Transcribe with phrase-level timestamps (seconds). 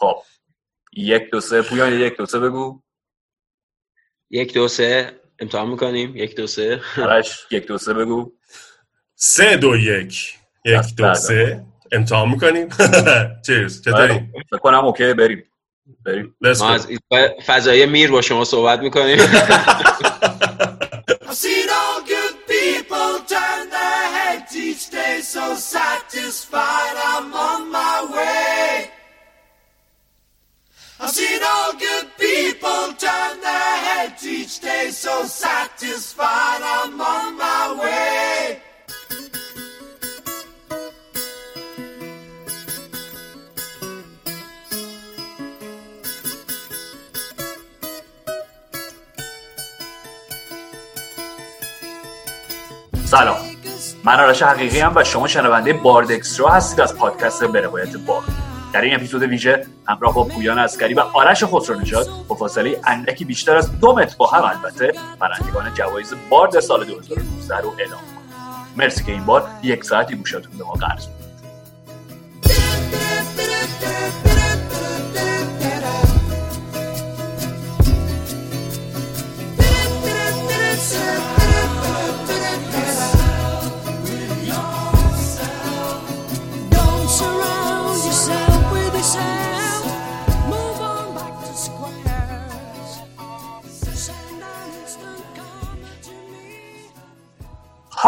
[0.00, 0.22] خب
[0.92, 1.62] یک دو سه.
[1.62, 2.82] پویان یک دو سه بگو.
[4.30, 5.20] یک دو سه.
[5.38, 6.16] امتحان می‌کنیم.
[6.16, 6.80] یک دو سه.
[6.98, 8.32] آرش یک دو سه بگو.
[9.14, 10.38] سه دو یک.
[10.64, 11.64] یک دو سه.
[11.92, 12.68] امتحان می‌کنیم.
[13.46, 15.14] چیز چطوری؟ فکر کنم اوکی.
[15.14, 15.44] بریم.
[16.04, 16.36] بریم.
[16.40, 16.62] ما go.
[16.62, 16.88] از
[17.46, 19.18] فضای میر با شما صحبت می‌کنیم.
[24.52, 28.99] Each day, so satisfied I'm on my way.
[31.02, 37.64] I've seen all good people turn their heads each day, so satisfied I'm on my
[37.80, 38.60] way.
[53.04, 53.36] سلام
[54.04, 58.39] من آرش حقیقی هم و شما شنونده بارد اکسترا هستید از پادکست به روایت بارد
[58.72, 63.56] در این اپیزود ویژه همراه با پویان اسکری و آرش خسرو با فاصله اندکی بیشتر
[63.56, 68.20] از دو متر با هم البته برندگان جوایز بارد سال 2019 رو اعلام کنیم.
[68.76, 71.06] مرسی که این بار یک ساعتی گوشتون به ما قرض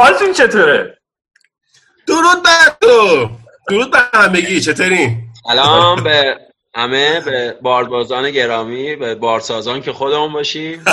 [0.03, 0.99] حالتون چطوره؟
[2.07, 3.31] درود بر تو.
[3.69, 4.61] درود بر همگی.
[4.61, 5.17] چطوری؟
[5.49, 6.39] سلام به
[6.75, 10.85] همه به باردبازان گرامی به بارسازان که خودمون باشیم.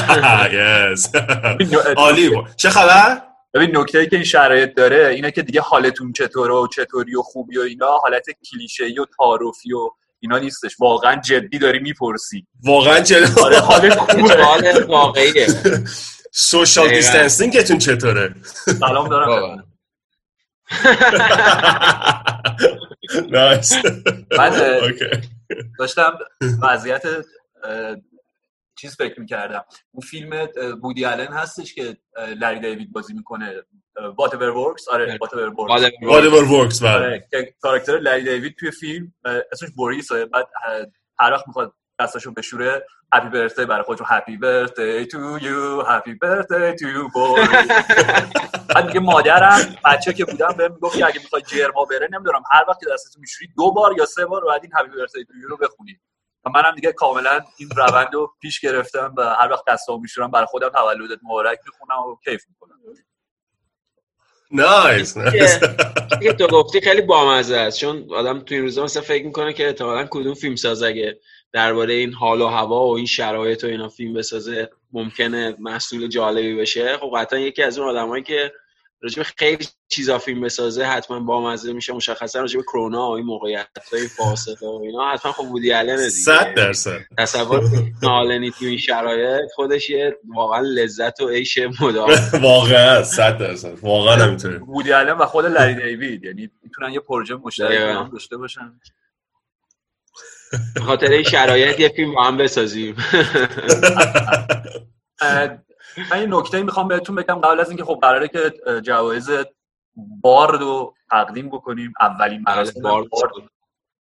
[1.97, 2.45] عالی بود.
[2.57, 3.21] چه خبر؟
[3.53, 7.21] ببین نکته ای که این شرایط داره اینه که دیگه حالتون چطوره و چطوری و
[7.21, 7.97] خوبی و اینا.
[7.97, 10.75] حالت کلیشه و تعارفی و اینا نیستش.
[10.79, 12.47] واقعا جدی داری می‌پرسی.
[12.63, 14.27] واقعا چه آره حالت این خوبه.
[14.27, 15.47] سوال واقعیه.
[16.31, 16.89] سوشال.
[16.89, 18.35] دیستنسینگتون چطوره؟
[18.79, 19.65] سلام دارم.
[23.29, 23.73] nice
[24.83, 25.05] okay
[25.79, 26.19] داشتم
[26.61, 27.03] وضعیت
[28.79, 29.65] چیز فکر می‌کردم.
[29.91, 30.47] اون فیلم
[30.81, 31.97] وودی آلن هستش که
[32.39, 33.53] لری دیوید بازی می‌کنه.
[34.17, 36.81] whatever works آره whatever works whatever works.
[36.81, 36.91] بله.
[36.91, 39.13] آره که کاراکتر لری دیوید توی فیلم
[39.51, 40.47] اسمش بوریسه بعد
[41.19, 46.75] هر وقت می‌خواد دستاشو بشوره happy birthday برای خودش happy birthday to you happy birthday
[46.75, 47.07] to you
[48.75, 52.65] بعد دیگه مادرم بچه که بودم بهم می‌گفت که اگه می‌خوای جرما بره نمی‌دونم هر
[52.67, 55.47] وقت که دستتو میشوری دو بار یا سه بار باید این هپی برثدی تو یو
[55.47, 55.99] رو بخونی.
[56.45, 60.45] و منم دیگه کاملا این روند رو پیش گرفتم و هر وقت دستامو میشورم برای
[60.45, 62.75] خودم تولدت مبارک می‌خونم و کیف می‌کنم.
[64.51, 65.17] نایس
[66.21, 67.79] که تو گفتی خیلی بامزه است.
[67.79, 71.19] چون آدم توی روزا مثلا فکر می‌کنه که احتمالاً کدوم فیلم ساز اگه
[71.53, 76.55] درباره این حال و هوا و این شرایط و اینا فیلم بسازه ممکنه محصول جالبی
[76.55, 76.97] بشه.
[76.97, 78.51] خب قطعا یکی از اون آدمایی که
[79.01, 83.25] راجع به خیلی چیزا فیلم بسازه حتما بامزه میشه مشخصا راجع به کرونا و این
[83.25, 86.09] موقعیت های فاصله و اینا حتما خب بودی آلن دیگه.
[86.09, 86.99] صد درصد.
[87.17, 87.63] تصور
[88.03, 92.09] نالنی تو این شرایط خودش یه واقعا لذت و عیش مدام.
[92.41, 93.79] واقعا صد درصد.
[93.81, 96.23] واقعا همینطوره وودی آلن و خود لری دیوید.
[96.23, 97.81] یعنی می‌تونن یه پروژه مشترک.
[97.81, 98.79] با هم داشته باشن.
[100.75, 102.95] به خاطر این شرایط یه فیلم با هم بسازیم.
[106.11, 107.35] من یه نکته می‌خوام بهتون بگم.
[107.35, 109.29] قبل از اینکه خب قراره که جوایز
[109.95, 113.07] بارد رو تقدیم بکنیم اولین مراسم بارد.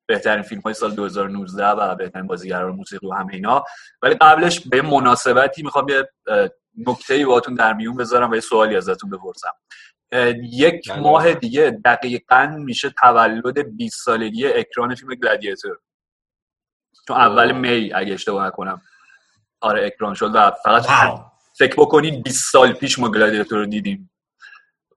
[0.07, 3.65] بهترین فیلم های سال 2019 و بهترین بازیگران موسیقی و همه اینا.
[4.03, 6.09] ولی قبلش به مناسبتی می‌خوام یه
[6.87, 9.53] نکته ای باهاتون در میون بذارم و یه سوالی ازتون بپرسم.
[10.43, 11.01] یک بله.
[11.01, 15.79] ماه دیگه دقیقا میشه تولد 20 سالگی اکران فیلم گلادیتور.
[17.09, 18.81] تو اول می اگه اشتباه نکنم.
[19.61, 21.21] آره اکران شد و فقط wow.
[21.59, 24.11] فکر بکنید 20 سال پیش ما گلادیتور رو دیدیم.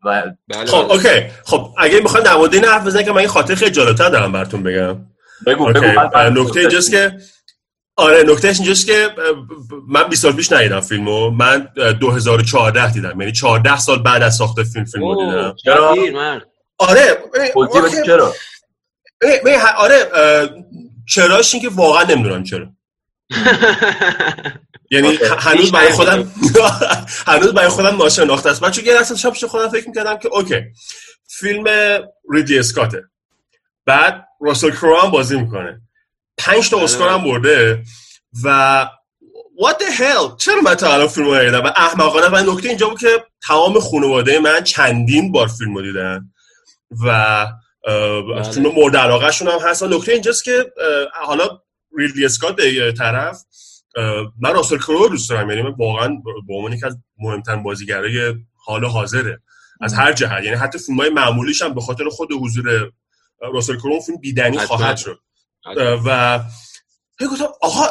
[0.05, 0.66] و بله.
[0.66, 1.29] خب okay.
[1.45, 4.31] خب اگه می‌خوان در مورد این حرف بزنید که من این خاطر خیلی جالبتر دارم
[4.31, 4.97] براتون بگم.
[5.45, 5.79] بگو okay.
[5.79, 7.17] بگو من- نکته اینجاست که
[7.96, 9.09] آره نکتهش اینجاست که
[9.87, 11.29] من 20 سال پیش ندیدم فیلمو.
[11.29, 13.19] من اه، 2014 دیدم.
[13.22, 15.55] یعنی 14 سال بعد از ساخت فیلم فیلمو دیدم.
[15.55, 15.96] چرا؟
[16.78, 17.23] آره
[18.05, 18.34] چرا؟
[19.78, 20.09] آره
[21.11, 22.67] چراش این که واقعا نمی‌دونم چرا.
[24.91, 25.91] یعنی هنوز برای.
[25.91, 26.31] خودم
[27.28, 28.63] هنوز برای خودم ناشناخته است.
[28.63, 30.61] من چون یه لحظه شب پیش خودم فکر می‌کردم که اوکی
[31.28, 31.63] فیلم
[32.31, 33.03] ریدلی اسکاته.
[33.85, 35.81] بعد راسل کرو هم بازی می‌کنه.
[36.37, 37.31] پنج تا اسکار هم بله.
[37.31, 37.84] برده
[38.43, 38.87] و
[39.61, 42.90] what the hell چرا من تا الان فیلم رو ندیدم؟ و احمقانه و نکته اینجا
[42.90, 46.31] بود که تمام خانواده من چندین بار فیلم رو دیدن
[47.05, 47.47] و
[47.87, 48.69] اه، بله.
[48.69, 49.83] مورد علاقه شون هم هست.
[49.83, 50.73] نکته اینجاست که
[51.13, 51.61] حالا
[51.97, 52.61] ریدلی اسکات
[52.97, 53.37] طرف
[54.41, 55.49] من راسل کرو رو دوست دارم.
[55.49, 56.07] یعنی من واقعا
[56.47, 58.33] به عنوان یکی از مهمترین بازیگرای
[58.66, 59.41] حال حاضره.
[59.81, 60.43] از هر جهت.
[60.43, 62.91] یعنی حتی فیلم های معمولیش هم به خاطر خود حضور
[63.53, 64.66] راسل کرو فیلم حتما.
[64.66, 65.19] خواهد شد.
[66.05, 66.39] و
[67.19, 67.85] هی گفتم آقا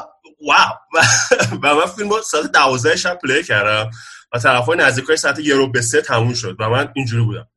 [0.46, 1.02] واو.
[1.62, 3.90] و من فیلم ساعت دوازده شب پلی کردم
[4.32, 7.24] و طرف های نزدیک های ساعت یه رو به سه تموم شد و من اینجوری
[7.24, 7.48] بودم.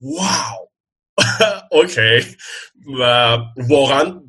[0.00, 0.68] واو.
[1.70, 2.36] اوکی.
[3.00, 3.36] و
[3.68, 4.20] واقعا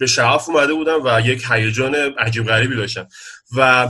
[0.00, 3.08] به شعف اومده بودم و یک هیجان عجیب غریبی داشتم.
[3.56, 3.88] و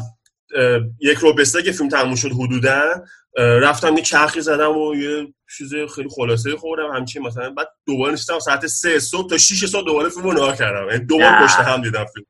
[1.00, 3.04] یک رو به سه که فیلم تموم شد حدودا
[3.36, 6.90] رفتم یه چرخی زدم و یه چیز خیلی خلاصه خوردم.
[6.96, 10.56] همچین مثلا بعد دوباره نشستم ساعت سه صبح تا 6 صبح دوباره فیلم رو نگاه
[10.56, 10.90] کردم.
[10.90, 11.46] یعنی دوباره.
[11.46, 12.26] پشت هم دیدم فیلم.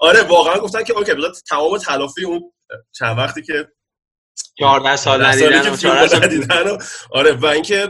[0.00, 2.52] آره واقعا گفتن که okay بذار تمام تلافی اون
[2.92, 3.68] چند وقتی که
[4.58, 6.78] 14 سال ندیدن و فیلم 14 رو سال ندیدن و-
[7.10, 7.88] آره و اینکه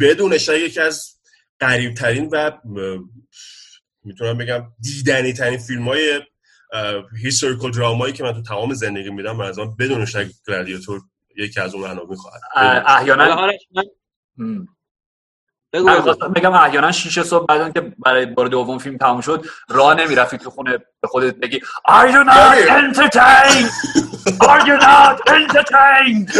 [0.00, 1.14] بدون شک یکی از
[1.60, 2.50] غریب ترین و
[4.04, 6.20] می‌تونم بگم دیدنی ترین فیلم های
[7.22, 11.00] historical drama یی که من تو تمام زندگیم دیدم من از آن بدون شک گلادیاتور
[11.36, 12.40] یکی از اون عناوین خواهد
[12.86, 13.24] احیانا.
[15.74, 20.38] بگو بگم احیانا شیش صبح بعد که برای بار دوم فیلم تموم شد راه نمی‌رفتی
[20.38, 23.70] تو خونه به خودت بگی Are you not entertained?
[24.42, 26.30] Are you not entertained?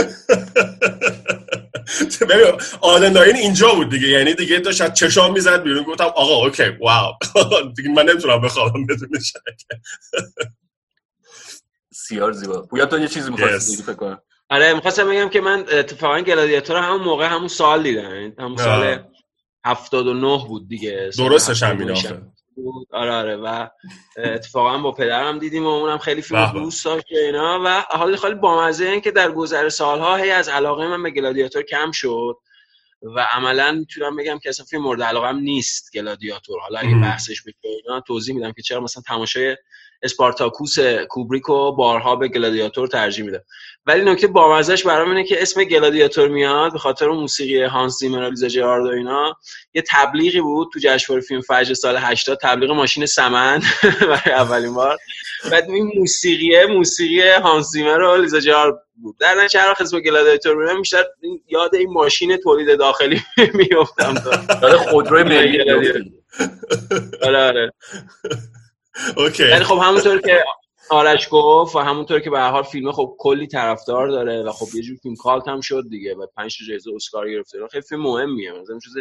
[2.31, 2.47] ببین
[2.81, 7.15] آدناین اینجا بود دیگه یعنی دیگه داشت از چشام می‌زد بیرون گفتم آقا اوکی واو
[7.77, 9.79] دیگه من نمی‌تونم بخوابم بدون شک
[11.93, 13.31] سیار زیبا پویا تو یه چیزی.
[13.31, 17.83] می‌خواستی بگی فکر کنم آره می‌خواستم بگم که من اتفاقا گلادیاتور همون موقع همون سال
[17.83, 18.57] دیدم یعنی همون.
[18.57, 19.05] سال
[19.65, 22.35] 79 بود دیگه درستش هم 79 اینه آخه.
[22.93, 23.69] آره آره و
[24.17, 26.53] اتفاقا با پدرم دیدیم و اونم خیلی فیلم.
[26.53, 30.87] دوست داشت اینا و حال خیلی بامزه این که در گذر سالها هی از علاقه
[30.87, 32.37] من به گلادیاتور کم شد
[33.03, 36.95] و عملا می‌تونم بگم که اصلا فیلم مورد علاقم نیست گلادیاتور حالا اگه.
[36.95, 39.57] بحثش بشه اینا توضیح میدم که چرا مثلا تماشای
[40.03, 40.77] اسپارتاکوس
[41.09, 43.43] کوبریک و بارها به گلادیاتور ترجیح میدم
[43.87, 48.23] ولی نکته بامزش برام اینه که اسم گلادیاتور میاد به خاطر اون موسیقی هانس زیمر
[48.23, 49.37] و لیزا جرارد و اینا.
[49.75, 53.63] یه تبلیغی بود تو جشنواره فیلم فجر سال 80 تبلیغ ماشین سمن
[54.01, 54.99] برای اولین بار.
[55.51, 59.17] بعد این موسیقی موسیقی هانس زیمر و لیزا جرارد بود.
[59.19, 61.05] در نتیجه هر اسم گلادیاتور میاد بیشتر
[61.49, 63.23] یاد این ماشین تولید داخلی
[63.55, 64.15] میافتم.
[64.63, 65.63] داره خودروی ملی.
[67.23, 67.73] آره آره.
[69.17, 69.45] okay.
[69.45, 70.45] ولی خب همونطور که
[70.91, 74.75] آرش گفت و همونطور که به هر حال فیلم خب کلی طرفدار داره و خب
[74.75, 77.59] یه جور فیلم cult هم شد دیگه و پنج تا جایزه اسکار گرفته.
[77.71, 78.53] خیلی فیلم مهمیه.
[78.53, 78.95] مثلا چیز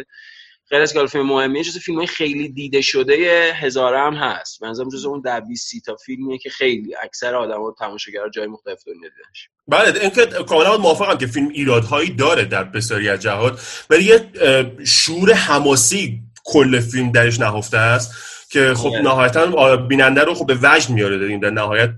[0.68, 4.60] خیلی از که فیلم مهمیه چیز فیلم خیلی دیده شده هزاره هم هست.
[4.60, 8.46] به نظرم جز اون در 20 سی تا فیلمیه که خیلی اکثر آدما تماشاگرها جای
[8.46, 9.48] مختلف دنیا دیدنش.
[9.68, 14.30] بله اینکه کاملا موافقم که فیلم ایرادهایی داره در بسیاری از جهات ولی یه
[14.86, 18.33] شور حماسی کل فیلم درش نهفته است.
[18.54, 19.02] که خب بله.
[19.02, 21.90] نهایتا بیننده رو خب به وجد میاره داریم در نهایت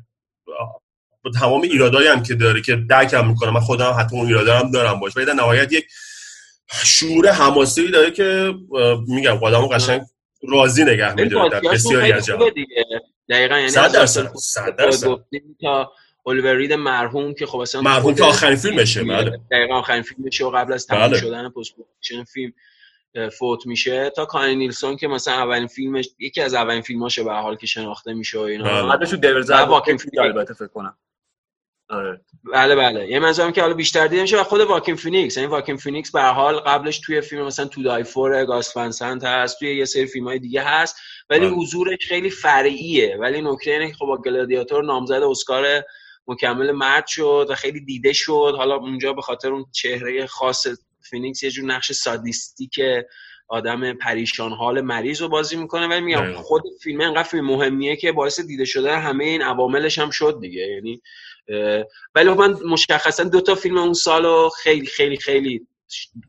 [1.25, 4.71] با تمام ایرادایی هم که داره که درکم می‌کنم من خودم حتی اون ایرادا هم
[4.71, 5.87] دارم باش ولی در نهایت یک
[6.85, 8.55] شور حماسی داره که
[9.09, 10.03] میگم آدمو قشنگ
[10.49, 12.85] راضی نگه میداره در بسیاری از دیگه
[13.29, 15.07] دقیقاً یعنی صد از درصد، راسل صد خود درصد.
[15.07, 15.93] گفتیم تا
[16.27, 19.41] الیور رید مرحوم که خب اصلا مرحوم که آخرین فیلمشه، بله.
[19.51, 21.19] دقیقا آخرین فیلمشه و قبل از تموم بله.
[21.19, 22.53] شدن post-production فیلم
[23.39, 27.41] فوت میشه تا کانی نیلسون که مثلا اولین فیلمش یکی از اولین فیلماشه به هر
[27.41, 28.97] حال که شناخته میشه و اینا.
[28.97, 29.17] بله.
[29.17, 30.19] دیورز و واکین فینیکس.
[30.19, 30.97] البته فکر کنم.
[31.89, 32.21] آره.
[32.53, 33.11] بله بله.
[33.11, 35.37] یه منظورم که حالا بیشتر دیده میشه و خود واکین فینیکس.
[35.37, 38.95] یعنی واکین فینیکس به هر حال قبلش توی فیلم مثلا To Die For گاس ون
[38.95, 40.97] سنت هست توی یه سری فیلم های دیگه هست.
[41.31, 41.57] ولی بله.
[41.57, 43.17] حضورش خیلی فرعیه.
[43.21, 45.83] ولی نکته اینه که خب با گلادیاتور نامزد اسکار
[46.27, 48.55] مکمل مرد شد و خیلی دیده شد.
[48.57, 50.67] حالا اونجا به خاطر اون چهره خاص
[51.11, 52.81] فینیکس یه جور نقش sadistic
[53.49, 55.87] آدم پریشان حال مریض رو بازی می‌کنه.
[55.87, 56.33] ولی میگم.
[56.33, 60.61] خود فیلم انقدر فیلم مهمیه که باعث دیده شده همه این عواملش هم شد دیگه.
[60.61, 61.03] یعنی
[62.15, 65.67] ولی خب من مشخصا دو تا فیلم اون سالو خیلی خیلی خیلی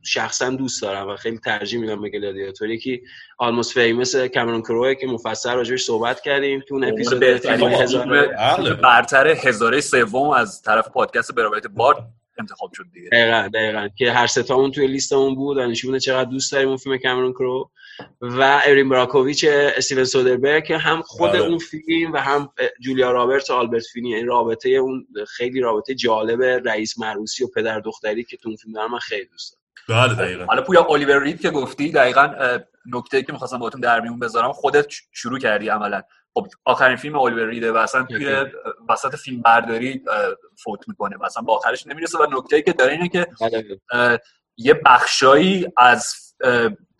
[0.05, 2.69] شخصا دوست دارم و خیلی ترجیح میدم به گلادیاتور.
[2.69, 3.01] یکی
[3.37, 6.63] Almost Famous کامرون کروئه که مفصل راجعبش صحبت کردیم.
[6.67, 8.73] تو اون اپیزود بله.
[8.73, 12.07] برتر هزاره سوم از طرف پادکست برابریت بار
[12.39, 13.09] انتخاب شد دیگه.
[13.09, 13.89] دقیقا دقیقا.
[13.97, 17.71] که هر ستامون توی لیستمون بود و نشون چقدر دوست داریم اون فیلم کامرون کرو.
[18.21, 21.41] و ارین براکوویچ استیون سودربرگ که هم خود بله.
[21.41, 24.15] اون فیلم و هم جولیا رابرت و آلبرت فینی.
[24.15, 28.73] این رابطه اون خیلی رابطه جالب رئیس مروسی و پدر دختری که تو اون فیلم
[28.73, 29.63] دارم من خیلی دوست دارم.
[29.89, 30.45] بله دقیقا.
[30.45, 32.29] حالا پویا الیور رید که گفتی دقیقا
[32.85, 36.01] نکته که می‌خواستم باهاتون در میون بذارم خودت شروع کردی عملا.
[36.37, 38.45] خب آخرین فیلم الیور ریده و اصلا توی.
[38.89, 40.03] وسط فیلم برداری
[40.63, 44.19] فوت می‌کنه و اصلا به آخرش نمی‌رسه و نکته که داره اینه که بله.
[44.57, 46.15] یه بخشایی از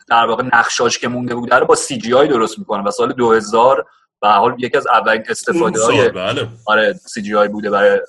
[0.08, 3.12] در واقع نقشاش که مونده بوده رو با سی جی آی درست می‌کنه و سال
[3.12, 3.86] 2000
[4.20, 8.00] به هر حال یکی از اولین استفاده های بله آره سی جی آی بوده برای.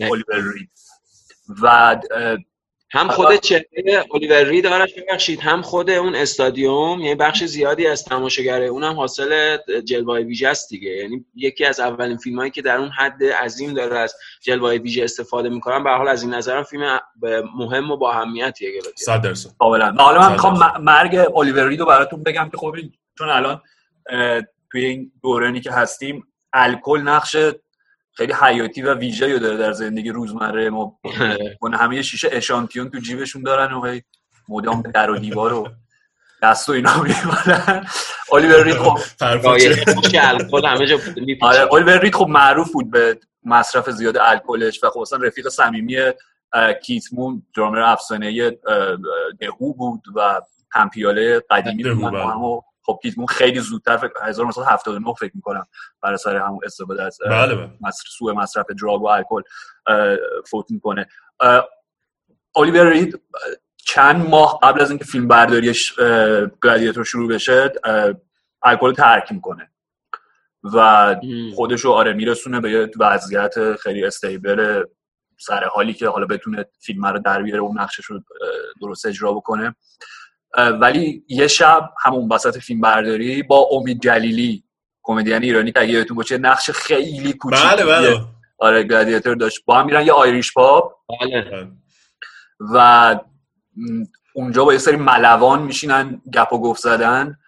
[0.00, 0.70] الیور رید
[1.62, 1.96] و
[2.90, 8.04] هم خود چهره الیور رید آرش ببخشید هم خود اون استادیوم یعنی بخش زیادی از
[8.04, 10.90] تماشاگره اونم حاصل جلوه ویژه است دیگه.
[10.90, 15.04] یعنی یکی از اولین فیلم هایی که در اون حد عظیم داره از جلوه ویژه
[15.04, 15.84] استفاده می‌کنن.
[15.84, 17.00] به هر حال از این نظرم فیلم
[17.54, 19.50] مهم و با اهمیتیه گلادیاتور صد درصد.
[19.58, 19.94] کاملا.
[19.98, 22.74] حالا من می‌خوام مرگ الیور رید رو براتون بگم که خب
[23.18, 23.62] چون الان
[24.72, 27.36] توی این دورانی که هستیم الکل نقش
[28.18, 30.70] خیلی حیاتی و ویژه‌ای رو داره در زندگی روزمره.
[30.70, 30.98] ما
[31.60, 34.02] کنه همه یه شیشه اشانتیون تو جیبشون دارن و هی
[34.48, 35.68] مدام به در و دیوار و
[36.42, 37.86] دست و اینا می‌برن
[38.32, 38.98] الیور رید خب
[40.14, 40.98] الکل همه جا
[41.40, 45.96] آره الیور رید خب معروف بود به مصرف زیاد الکلش و خب اصلا رفیق صمیمی
[46.52, 48.50] اه، کیت مون درامر افسانه
[49.40, 55.14] دهو بود و هم پیاله قدیمی هم و خب کیت مون خیلی زودتر فکر 1979
[55.14, 55.66] فکر می‌کنم
[56.02, 57.70] برای سر همون استفاده از بله بله.
[57.80, 59.42] مصرف سوء مصرف دراگ و الکل
[60.50, 61.06] فوت می‌کنه.
[61.40, 61.68] اه،
[62.56, 63.20] الیور رید
[63.76, 65.94] چند ماه قبل از اینکه فیلم برداریش
[66.62, 67.72] گلادیاتور شروع بشه
[68.62, 69.70] الکل ترک می‌کنه.
[70.74, 71.16] و
[71.54, 74.84] خودش رو آره میرسونه به یه وضعیت خیلی استیبل
[75.40, 78.20] سر حالی که حالا بتونه فیلم رو در بیاره اون نقشش رو
[78.80, 79.74] درست اجرا بکنه.
[80.56, 84.64] ولی یه شب همون وسط فیلم برداری با امید جلیلی
[85.02, 88.24] کمدین ایرانی که اگه یادتون باشه نقش خیلی کوچیکی بله بله.
[88.58, 89.64] آره گلادیاتور داشت.
[89.64, 90.92] با هم میرن یه آیریش پاپ.
[91.20, 91.68] بله.
[92.74, 93.18] و
[94.34, 97.38] اونجا با یه سری ملوان میشینن گپ و گفت زدن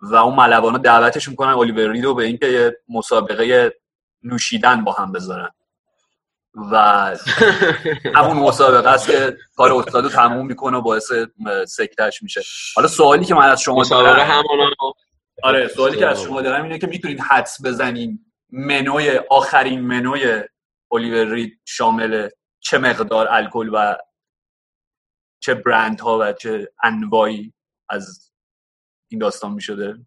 [0.00, 3.74] و اون ملوان رو دعوتش می‌کنن الیور رید رو به اینکه یه مسابقه
[4.22, 5.50] نوشیدن با هم بذارن.
[6.54, 6.76] و
[8.14, 11.12] همون مسابقه است که کار استاد رو تموم می‌کنه و باعث
[11.66, 12.42] سکتش میشه.
[12.76, 14.70] حالا سوالی که من از شما مسابقه دارم همانا
[15.42, 20.42] آره سوالی که از شما دارم اینه که می‌تونید حدس بزنین منوی آخرین منوی
[20.92, 22.28] الیور رید شامل
[22.60, 23.96] چه مقدار الکل و
[25.40, 27.52] چه برند ها و چه انواعی
[27.88, 28.32] از
[29.08, 30.06] این داستان می‌شده؟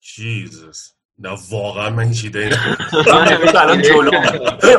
[0.00, 0.94] جیزس.
[1.22, 2.48] نه واقعا من هیچ ایده ای
[3.12, 4.10] من امروز الان جلو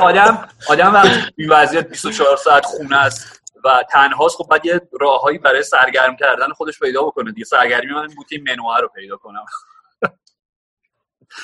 [0.01, 5.37] آدم آدم وقتی این وضعیت 24 ساعت خونه است و تنهاست خب باید یه راههایی
[5.37, 7.45] برای سرگرم کردن خودش پیدا بکنه دیگه.
[7.45, 9.45] سرگرمی من بود که منوها رو پیدا کنم.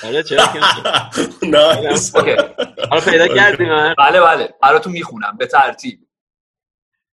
[0.04, 0.58] آره چرا که
[1.46, 1.74] نه؟
[2.90, 4.54] حالا پیدا کردیم من؟ بله بله.
[4.62, 6.08] براتون می‌خونم به ترتیب.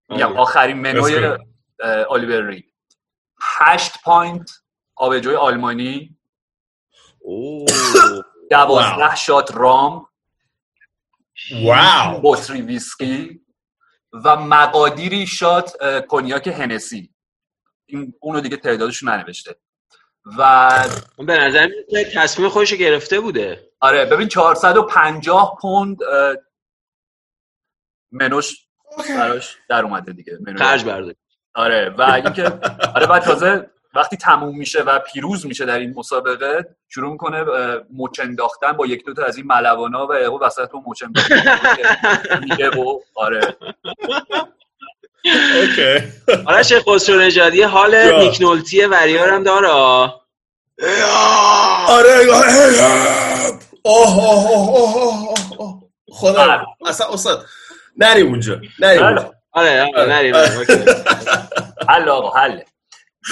[0.09, 0.37] میگم آره.
[0.37, 1.37] آخرین منوی
[2.09, 2.73] الیور رید.
[3.41, 4.51] هشت pint
[4.95, 6.16] آبجوی آلمانی.
[8.49, 9.15] دوازده wow.
[9.15, 10.07] شات رام
[11.63, 13.41] wow بطری ویسکی
[14.13, 15.73] و مقادیری شات
[16.07, 17.13] کنیاک هنسی.
[17.85, 19.55] این اونو دیگه تعدادش ننوشته.
[20.37, 20.69] و
[21.19, 23.71] من به نظر میاد که تصمیم خودش رو گرفته بوده.
[23.79, 25.97] آره ببین 450 پوند
[28.11, 28.67] منوش
[29.09, 31.15] براش در اومده دیگه منو خرج برده
[31.53, 32.43] آره و اینکه
[32.95, 37.45] آره بعد تازه وقتی تموم میشه و پیروز میشه در این مسابقه شروع می‌کنه
[37.93, 41.03] مچ انداختن با یک دو تا از این ملوانا و یهو وسط اون مچ
[42.41, 43.55] میگه و آره
[45.61, 46.03] اوکی
[46.45, 48.19] آره شیخ خسرو نژادی حال جا.
[48.19, 50.09] نیک نولتی وریار هم داره آره
[53.83, 55.83] اوه اوه اوه.
[56.09, 57.45] خدا اصلا استاد
[57.97, 60.35] نریم اونجا نریم آره آره نریم.
[61.89, 62.59] حل آقا حل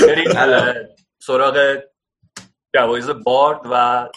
[0.01, 0.53] بریم حل.
[0.53, 0.75] اه،
[1.19, 1.77] سراغ
[2.75, 4.07] جوایز بارد و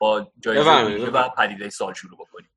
[0.00, 2.50] با جایزه و پدیده سال شروع بکنیم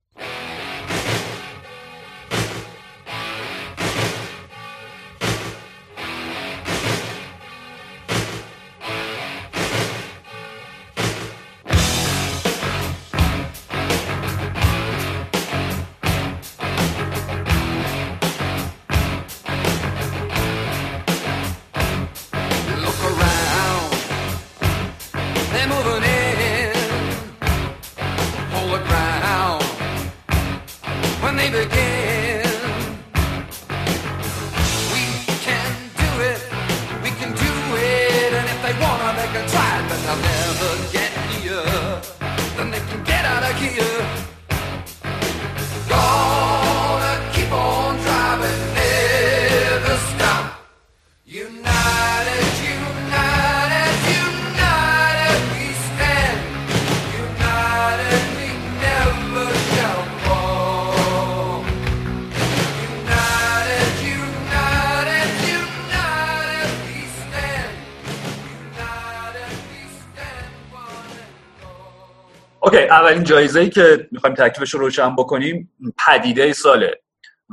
[72.90, 75.72] اولین جایزه ای که می‌خوایم تکلیفش رو روشن بکنیم
[76.08, 77.02] پدیده ساله.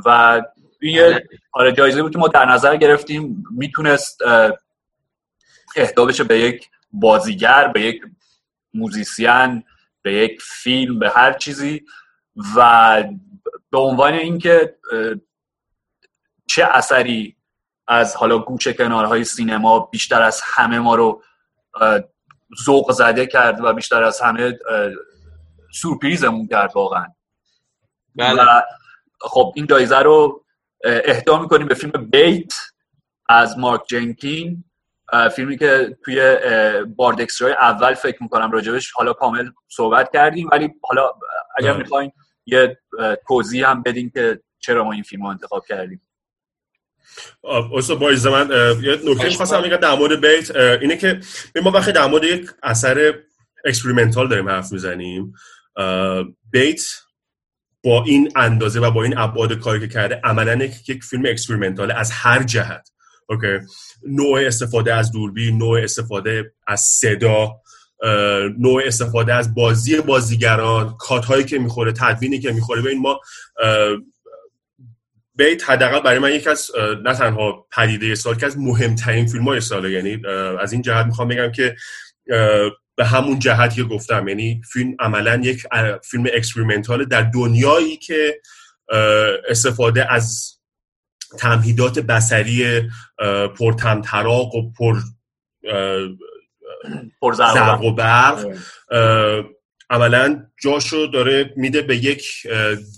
[0.07, 0.43] و
[0.81, 3.45] این یه آره جایزه بود که ما در نظر گرفتیم.
[3.51, 4.53] می‌تونست اه،
[5.77, 8.03] اهدا بشه به یک بازیگر به یک
[8.75, 9.65] موزیسین
[10.03, 11.85] به یک فیلم به هر چیزی.
[12.57, 13.05] و
[13.71, 14.75] به عنوان اینکه
[16.47, 17.37] چه اثری
[17.89, 21.23] از حالا گوشه کنارهای سینما بیشتر از همه ما رو
[22.65, 24.59] ذوق زده کرد و بیشتر از همه
[25.73, 27.07] سورپریزمون کرد واقعا
[28.17, 28.43] بله.
[28.43, 28.63] و
[29.21, 30.45] خب این جایزه رو
[30.85, 32.53] اه، اهدا می‌کنیم به فیلم بیت
[33.29, 34.65] از مارک جنکین
[35.37, 36.37] فیلمی که توی
[36.97, 41.11] بارد اکسترای اول فکر می‌کنم راجبش حالا کامل صحبت کردیم ولی حالا
[41.57, 41.77] اگر.
[41.77, 42.13] می‌خواین
[42.47, 42.79] یه
[43.29, 46.03] توضیح هم بدین که چرا ما این فیلم رو انتخاب کردیم.
[47.75, 48.51] استاد با اجازه من
[48.83, 51.21] یه نکته می‌خواستم بگم در مورد بیت اینه که
[51.63, 53.15] ما وقتی در مورد یک اثر
[53.65, 55.35] experimental داریم حرف می‌زنیم
[56.51, 56.81] بیت
[57.85, 61.89] با این اندازه و با این ابعاد کاری که کرده عملا یک, یک فیلم experimental
[61.89, 62.89] ه از هر جهت.
[63.29, 63.59] okay؟
[64.09, 67.51] نوع استفاده از دوربین نوع استفاده از صدا
[68.59, 72.83] نوع استفاده از بازی بازیگران کات هایی که می‌خوره تدوینی که می‌خوره.
[72.83, 73.21] ببین ما
[75.35, 76.71] بیت حداقل برای من یکی از
[77.05, 79.91] نه تنها پدیده سال که از مهمترین فیلم های ساله.
[79.91, 80.27] یعنی
[80.61, 81.77] از این جهت می‌خوام بگم که
[82.97, 85.67] به همون جهت که گفتم یعنی فیلم عملا یک
[86.05, 88.41] فیلم experimental در دنیایی که
[89.49, 90.59] استفاده از
[91.39, 92.91] تمهیدات بسری
[93.59, 94.97] پرطمطراق و پر
[97.21, 98.47] پر زرق و برق.
[99.93, 102.47] عملا جاشو داره میده به یک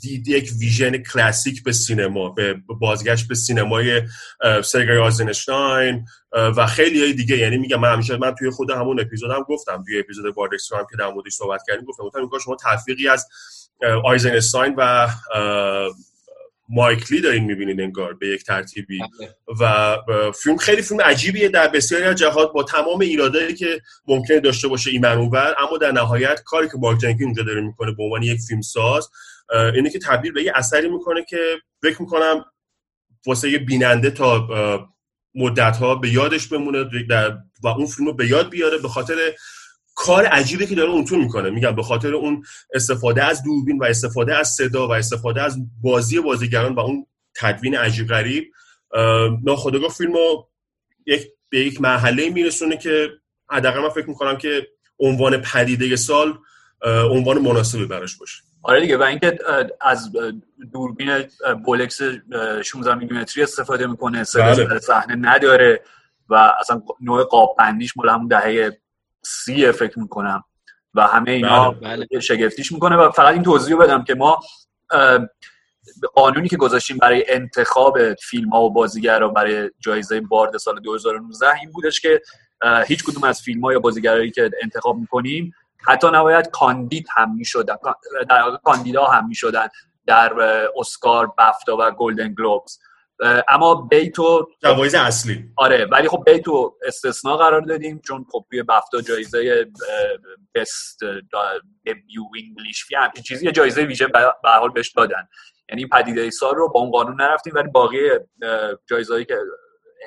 [0.02, 4.02] دید یک ویژن کلاسیک به سینما به بازگشت به سینمای
[5.02, 7.38] آیزنشتاین اه، و خیلی های دیگه.
[7.38, 10.96] یعنی میگم من همیشه من توی خود همون اپیزودم گفتم توی اپیزود باردکستر هم که
[10.96, 13.28] در موردش صحبت کردیم گفتم گفتم شما تلفیقی از
[14.04, 15.08] آیزنشتاین و
[16.68, 19.00] مایکلی دارین می‌بینین انگار به یک ترتیبی.
[19.60, 21.48] و اه، فیلم خیلی فیلم عجیبیه.
[21.48, 25.92] در بسیاری از جهات با تمام ایرادایی که ممکنه داشته باشه این منوبر اما در
[25.92, 29.10] نهایت کاری که مارک جنکین اونجا داره می‌کنه به عنوان یک فیلم ساز
[29.74, 31.38] اینه که تبدیل به یه اثری می‌کنه که
[31.82, 32.44] فکر می‌کنم
[33.26, 34.48] واسه یه بیننده تا
[35.34, 39.16] مدت ها به یادش بمونه در و اون فیلم رو به یاد بیاره به خاطر
[39.94, 44.36] کار عجیبی که داره اونتون می‌کنه میگم به خاطر اون استفاده از دوربین و استفاده
[44.36, 48.52] از صدا و استفاده از بازی بازیگران و اون تدوین عجیب غریب
[48.92, 50.48] اه، ناخودآگاه فیلم رو
[51.06, 53.08] یک به یک مرحله میرسونه که
[53.50, 54.66] حداقل من فکر می‌کنم که
[54.98, 56.38] عنوان پدیده سال
[57.10, 59.38] عنوان مناسبی براش باشه آره دیگه و اینکه
[59.80, 60.12] از
[60.72, 61.24] دوربین
[61.64, 64.78] بولکس اه، 16 میلیمتری استفاده می‌کنه بله.
[64.78, 65.82] صحنه نداره
[66.28, 68.78] و اصلا نوع قاب بندیش مال همون دهه
[69.26, 70.44] سی فکر می‌کنم.
[70.94, 72.06] و همه اینا بله.
[72.20, 74.40] شگفتیش می‌کنه و فقط این توضیح رو بدم که ما
[76.14, 81.72] قانونی که گذاشتیم برای انتخاب فیلم ها و بازیگرا برای جایزه بارد سال 2019 این
[81.72, 82.22] بودش که
[82.86, 85.52] هیچ کدوم از فیلم ها یا بازیگرایی که انتخاب می‌کنیم
[85.86, 87.76] حتی نباید کاندید هم می‌شدن.
[88.28, 89.68] در واقع کاندیدا هم می‌شدن
[90.06, 90.32] در
[90.76, 92.78] اسکار بفتا و گلدن گلوبز.
[93.48, 99.00] اما بیتو جوایز اصلی آره ولی خب بیتو استثناء قرار دادیم چون خب توی بفتا
[99.00, 99.66] جایزه
[100.54, 101.00] بست
[101.86, 105.28] دبیو انگلیش فیلم این چیزی یه جایزه ویژه به حال بهش دادن
[105.68, 107.98] یعنی این پدیده سال رو با اون قانون نرفتیم ولی باقی
[108.90, 109.38] جایزهایی که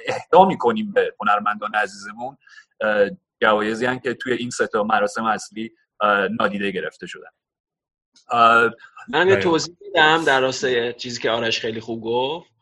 [0.08, 2.38] اهدا می‌کنیم به هنرمندان عزیزمون
[3.42, 5.72] جوایزی هن که توی این سه تا مراسم اصلی
[6.40, 7.30] نادیده گرفته شدن
[9.10, 9.36] من یه.
[9.36, 12.57] توضیح میدم در راستای چیزی که آرش خیلی خوب گفت.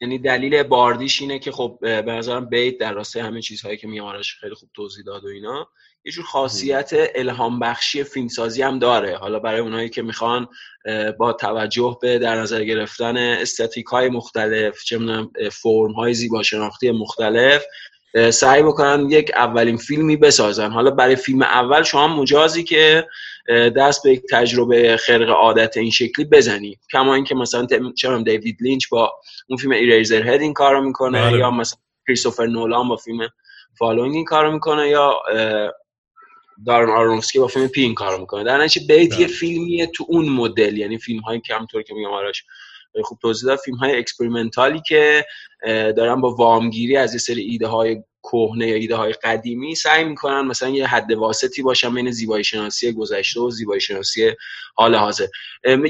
[0.00, 4.34] یعنی دلیل باردیش اینه که خب به نظرم بیت در راستای همه چیزهایی که میارش
[4.40, 5.68] خیلی خوب توضیح داد و اینا
[6.04, 9.16] یه جور خاصیت الهام بخشی فیلمسازی هم داره.
[9.16, 10.48] حالا برای اونایی که می‌خوان
[11.18, 14.98] با توجه به در نظر گرفتن aesthetic های مختلف چه
[15.52, 17.64] فرم های زیبا شناختی مختلف
[18.30, 23.06] سعی بکنن یک اولین فیلمی بسازن حالا برای فیلم اول شما مجازی که
[23.76, 28.88] دست به یک تجربه خرق عادت این شکلی بزنی کما اینکه مثلا می‌دونم دیوید لینچ
[28.88, 29.12] با
[29.48, 31.38] اون فیلم Eraserhead این کارو می‌کنه بله.
[31.38, 33.28] یا مثلا کریستوفر نولان با فیلم
[33.78, 35.14] Following این کارو می‌کنه یا
[36.66, 39.20] دارن آرونفسکی با فیلم Pi این کارو می‌کنه در نتیجه Bait بله.
[39.20, 42.32] یه فیلمیه تو اون مدل یعنی فیلم های که همونطور که میگم خیلی
[43.02, 45.24] خوب توضیح داد فیلم های experimental ی که
[45.96, 50.40] دارن با وامگیری از یه سری ایده های کهنه یا ایده های قدیمی سعی می‌کنن
[50.40, 54.32] مثلا یه حد واسطی باشن بین زیبایی شناسی گذشته و زیبایی شناسی
[54.74, 55.26] حال حاضر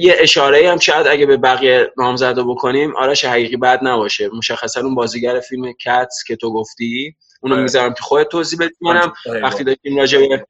[0.00, 4.94] یه اشاره هم شاید اگه به بقیه نامزده بکنیم آرش حقیقی بد نباشه مشخصا اون
[4.94, 7.62] بازیگر فیلم Cats که تو گفتی اونو آره.
[7.62, 9.42] می‌ذارم که خودت توضیح بدی منم آره.
[9.42, 10.46] وقتی داشتیم راجع به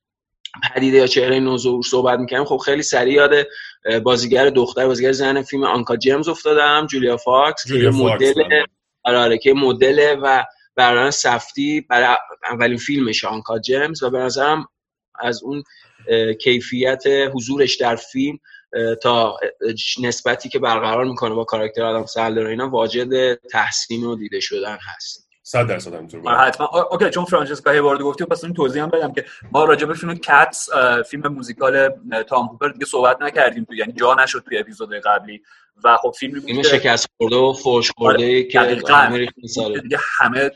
[0.74, 3.46] پدیده یا چهره نوظهور صحبت می‌کنیم خب خیلی سریع یاد
[4.02, 8.64] بازیگر دختر بازیگر زن فیلم Uncut Gems افتادم جولیا فاکس جولیا مدل بله.
[9.04, 10.44] آره آره که مدل و
[10.76, 12.16] برنامه سفتی برای
[12.50, 14.68] اولین فیلمش Uncut Gems و به نظرم
[15.14, 15.62] از اون
[16.40, 17.02] کیفیت
[17.34, 18.38] حضورش در فیلم
[19.02, 19.36] تا
[20.02, 25.25] نسبتی که برقرار می‌کنه با کاراکتر آدام سندلر اینا واجد تحسین و دیده شدن هست
[25.48, 26.46] صد درصد همینطور آره بله.
[26.46, 26.66] حتما.
[26.90, 30.18] OK چون فرانچسکا هیوارد گفتی پس این توضیح هم بدم که ما راجع به فیلم
[30.18, 30.68] کاتس
[31.10, 31.88] فیلم موزیکال
[32.28, 35.42] تام هوپر دیگه صحبت نکردیم تو یعنی جا نشد توی اپیزود قبلی.
[35.84, 38.94] و خب فیلمی بود شکست خورده و فوش خورده که دقیقاً.
[38.94, 40.50] همه ریختن که سر دیگه همه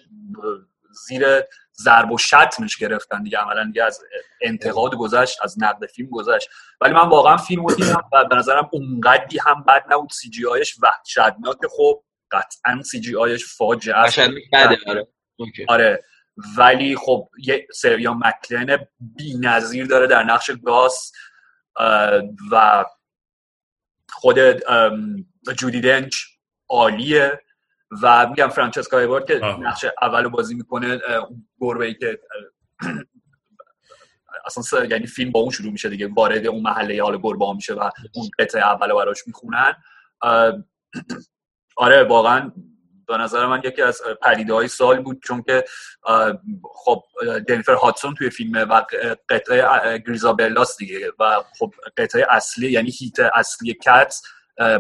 [0.91, 1.27] زیر
[1.77, 4.01] ضرب و شتمش گرفتن دیگه عملا دیگه از
[4.41, 6.49] انتقاد گذشت از نقد فیلم گذشت.
[6.81, 10.47] ولی من واقعا فیلم رو دیدم و به نظرم اونقدی هم بد نبود سی جی
[10.47, 11.57] آیش وحشتناک.
[11.77, 14.19] خب قطعا سی جی آیش فاجعه است.
[14.89, 15.07] آره.
[15.69, 16.05] آره.
[16.59, 18.79] ولی خب یه سریا مکلن
[19.17, 21.13] بی نظیر داره در نقش گاس
[22.53, 22.85] و
[24.09, 24.39] خود
[25.57, 26.17] جودی دنچ
[26.69, 27.41] عالیه.
[28.03, 29.63] و میگم فرانچسکا ایوارد که آها.
[29.63, 31.01] نقش اول رو بازی می‌کنه
[31.61, 32.21] گربه ای که
[34.47, 37.75] اصلا یعنی فیلم با اون شروع میشه دیگه وارد اون محله حال گربه ها میشه
[37.75, 39.75] و اون قطعه اول رو براش می‌خونن.
[41.81, 42.53] آره واقعا
[43.09, 45.65] به نظر من یکی از پدیده های سال بود چون که
[46.75, 48.83] خب اه، جنیفر هاتسون توی فیلم و
[49.29, 54.15] قطعه اه، گریزابلاست دیگه و خب قطعه اصلی یعنی هیت اصلی کت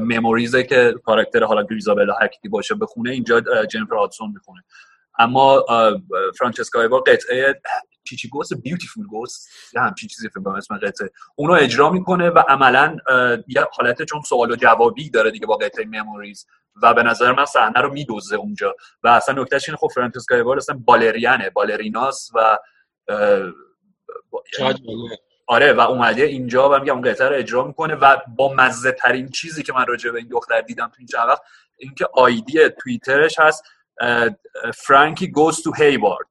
[0.01, 4.65] مموریزه که کاراکتر حالا گریزابلا هر کی باشه بخونه اینجا جنیفر هاتسون می‌خونه.
[5.21, 5.65] اما
[6.39, 7.61] فرانچسکا ایوار قطعه
[8.05, 9.49] چی چی گوست؟ بیوتیفول گوست.
[9.75, 11.11] یه همچین چیزی فکر کنم اسم قطعه.
[11.37, 12.97] اونو اجرا می‌کنه و عملا
[13.49, 16.47] یه حالت چون سوال و جوابی داره دیگه با قطعه مموریز
[16.83, 18.75] و به نظر من صحنه رو میدوزه اونجا.
[19.03, 22.59] و اصلا نکتهش اینه خب فرانچسکا ایوار اصلا بالرینه بالریناس و
[24.59, 24.79] جالبه.
[25.47, 29.29] آره و اومده اینجا و میگم اون قطعه رو اجرا می‌کنه و با مزه ترین
[29.29, 31.43] چیزی که من راجع به این دختر دیدم تو این چند وقت
[31.79, 33.65] اینکه آیدی توییترش هست
[34.75, 36.29] فرانکی گوز تو هیوارد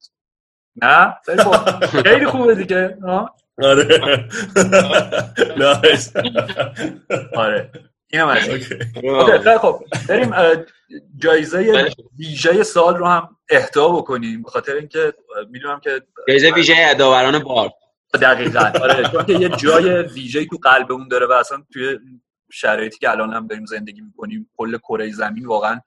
[0.82, 1.86] نه؟ خیلی خوب.
[2.10, 2.98] خیلی خوبه دیگه؟
[3.64, 4.28] آره.
[5.60, 6.14] نایس
[7.36, 7.72] آره.
[8.12, 8.36] این.
[8.36, 10.34] خیلی خب بریم
[11.18, 15.14] جایزه ویژه سال رو هم اهدا بکنیم به خاطر اینکه
[15.50, 17.70] می‌دونم که جایزه ویژه اداوران بار.
[18.22, 18.72] دقیقا.
[18.82, 22.00] آره چون که یه جای ویژه‌ای تو قلبمون داره و اصلا توی
[22.52, 25.82] شرایطی که الان هم داریم زندگی می‌کنیم کل کره زمین واقعا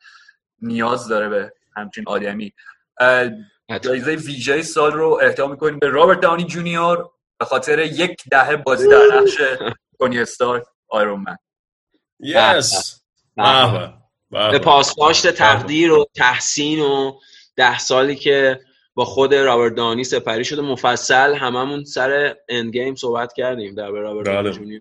[0.62, 2.53] نیاز داره به همچین آدمی.
[3.83, 7.09] جایزه ویژه سال رو اهدا می‌کنیم به رابرت داونی جونیور
[7.39, 9.37] به خاطر یک دهه بازی در نقش
[9.99, 11.37] تونی استارک Iron Man.
[12.21, 13.03] yes
[13.37, 14.59] به.
[14.59, 17.13] پاسداشت تقدیر و تحسین و
[17.57, 18.61] ده سالی که
[18.95, 24.35] با خود رابرت داونی سپری شده مفصل هممون سر Endgame صحبت کردیم در رابرت بله.
[24.35, 24.81] داونی جونیور.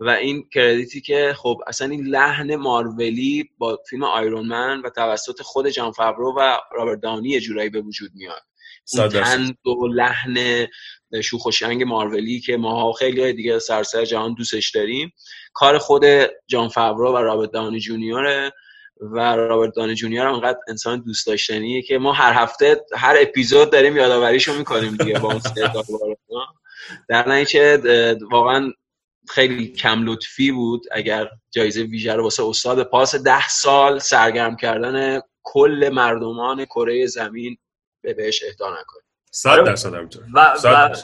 [0.00, 4.90] و این credit ی که خب اصلا این لحن مارولی با فیلم Iron Man و
[4.90, 8.42] توسط خود جان فاورو و رابرت داونی یه جورایی به وجود میاد.
[9.12, 10.66] تند و لحن
[11.22, 15.12] شوخ و شنگ مارولی که ماها خیلی دیگه سرسر جهان دوستش داریم
[15.52, 16.04] کار خود
[16.46, 18.52] جان فابرو و رابرت دانی جونیوره
[19.00, 23.72] و رابرت دانی جونیور هم انقدر انسان دوست داشتنیه که ما هر هفته هر اپیزود
[23.72, 25.40] داریم یادآوریشو می‌کنیم دیگه با اون.
[27.08, 27.76] در نتیجه
[28.30, 28.72] واقعا
[29.30, 30.86] خیلی کم لطفی بود.
[30.92, 37.58] اگر جایزه ویژه رو واسه استاد پاس ده سال سرگرم کردن کل مردمان کره زمین
[38.02, 39.04] به بهش اهدا نکنیم.
[39.30, 40.96] صد درصد همینطور و, و.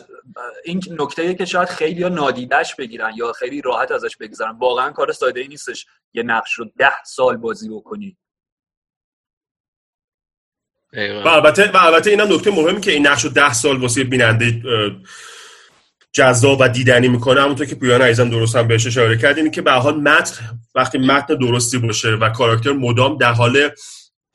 [0.65, 4.59] این نکته که شاید خیلی ها نادیدش بگیرن یا خیلی راحت ازش بگذرن.
[4.59, 8.17] واقعا کار ساده ای نیستش یه نقش رو ده سال بازی بکنی.
[10.93, 11.29] و.
[11.29, 14.62] البته و البته اینم نکته مهمی که این نقش رو ده سال واسه بیننده
[16.16, 17.42] جذاب و دیدنی می‌کنه.
[17.42, 20.98] همونطور که پویان عزیزم درست هم بهش اشاره کرد اینه که به حال متن وقتی
[20.98, 23.70] متن درستی باشه و کاراکتر مدام در حال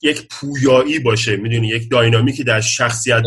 [0.02, 3.24] یک پویایی باشه می‌دونی یک داینامیکی در شخصیت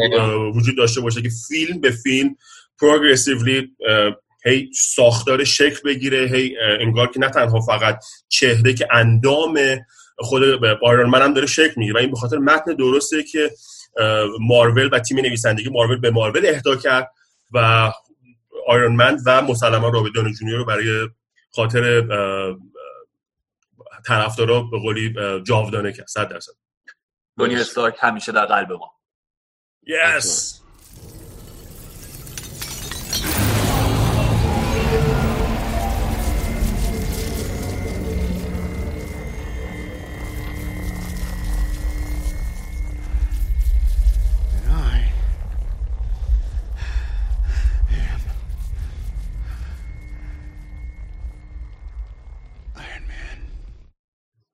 [0.55, 2.37] وجود داشته باشه که فیلم به فیلم
[2.81, 3.69] پروگرسیولی
[4.47, 9.59] هی ساختار شکل بگیره هی انگار که نه تنها فقط چهره که اندام
[10.19, 10.43] خود
[10.83, 11.95] آیرون من هم داره شکل می‌گیره.
[11.95, 13.51] و این به خاطر متن درسته که
[14.41, 17.11] مارول و تیم نویسندگی مارول به مارول اهدا کرد
[17.53, 17.93] و
[18.69, 21.09] آیرون من و مسلما رابرت دانی جونیور رو برای
[21.51, 22.07] خاطر
[24.07, 26.53] طرفدارا به قولی جاودانه کرد 100 درصد.
[27.39, 28.95] تونی استارک همیشه در قلب ما.
[29.87, 30.64] یس And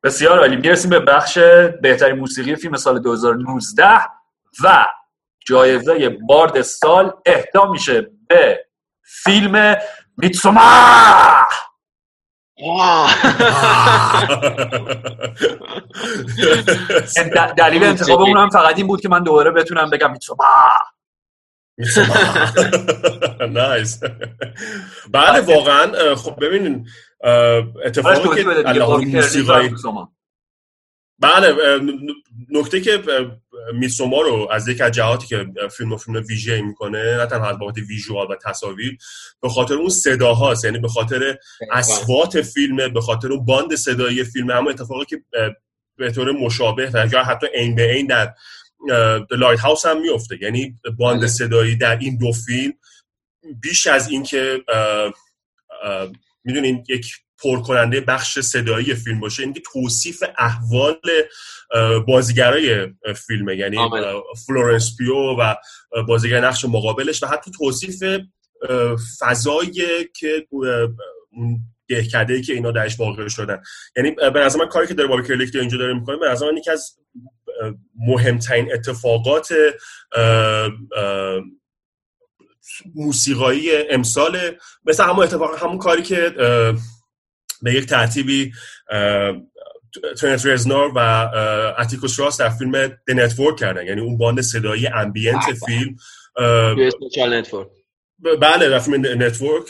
[0.03, 0.57] بسیار عالی.
[0.57, 1.39] می‌رسیم به بخش
[1.83, 3.87] بهترین موسیقی فیلم سال 2019
[4.65, 4.87] و
[5.47, 8.65] جایزه بارد سال اهدا میشه به
[9.03, 9.77] فیلم
[10.17, 10.61] میتسوما
[17.17, 20.45] د- دلیل انتخابمون هم فقط این بود که من دوباره بتونم بگم میتسوما
[23.51, 24.01] نایس
[25.13, 25.41] بله.
[25.41, 26.89] واقعا خب ببینین
[27.85, 28.43] اتفاقی
[29.11, 29.75] که موسیقی.
[31.19, 31.55] بله
[32.51, 33.03] نکته که
[33.75, 37.59] Midsommar رو از یک از جهاتی که فیلم و فیلم ویژه می‌کنه نه تنها از
[37.59, 38.99] بابت visual و تصاویر
[39.43, 41.39] به خاطر اون صداهاست یعنی به خاطر
[41.73, 45.23] اصوات فیلم به خاطر اون باند صدایی فیلم اما اتفاقی که
[45.97, 48.35] به طور مشابه و یا حتی عین به عین در
[49.31, 51.29] Lighthouse هم میفته یعنی باند بله.
[51.29, 52.73] صدایی در این دو فیلم
[53.63, 54.65] بیش از اینکه
[56.45, 57.07] می‌دونین یک
[57.43, 61.01] پر کننده بخش صدایی فیلم باشه اینکه توصیف احوال
[62.07, 62.89] بازیگرای
[63.27, 63.77] فیلمه یعنی
[64.47, 65.55] فلورنس پیو و
[66.09, 68.03] بازیگر نقش مقابلش و حتی توصیف
[69.21, 70.47] فضایی که
[71.89, 73.63] دهکده که اینا درش واقع شدن.
[73.97, 76.57] یعنی به نظر من کاری که داره بابی کرلیک اینجا داره می‌کنه به نظر من
[76.57, 76.99] یکی از
[77.99, 79.55] مهمترین اتفاقات
[82.95, 84.39] موسیقایی امسال
[84.85, 86.35] مثل همون اتفاق همون کاری که
[87.63, 88.53] به یک ترتیبی
[90.21, 90.99] ترنت رزنور و
[91.79, 93.87] اتیکوس راس در فیلم The Network کردن.
[93.87, 95.45] یعنی اون باند صدایی ambient.
[95.67, 95.97] فیلم
[97.01, 97.69] Social Network
[98.41, 99.65] بله در فیلم Network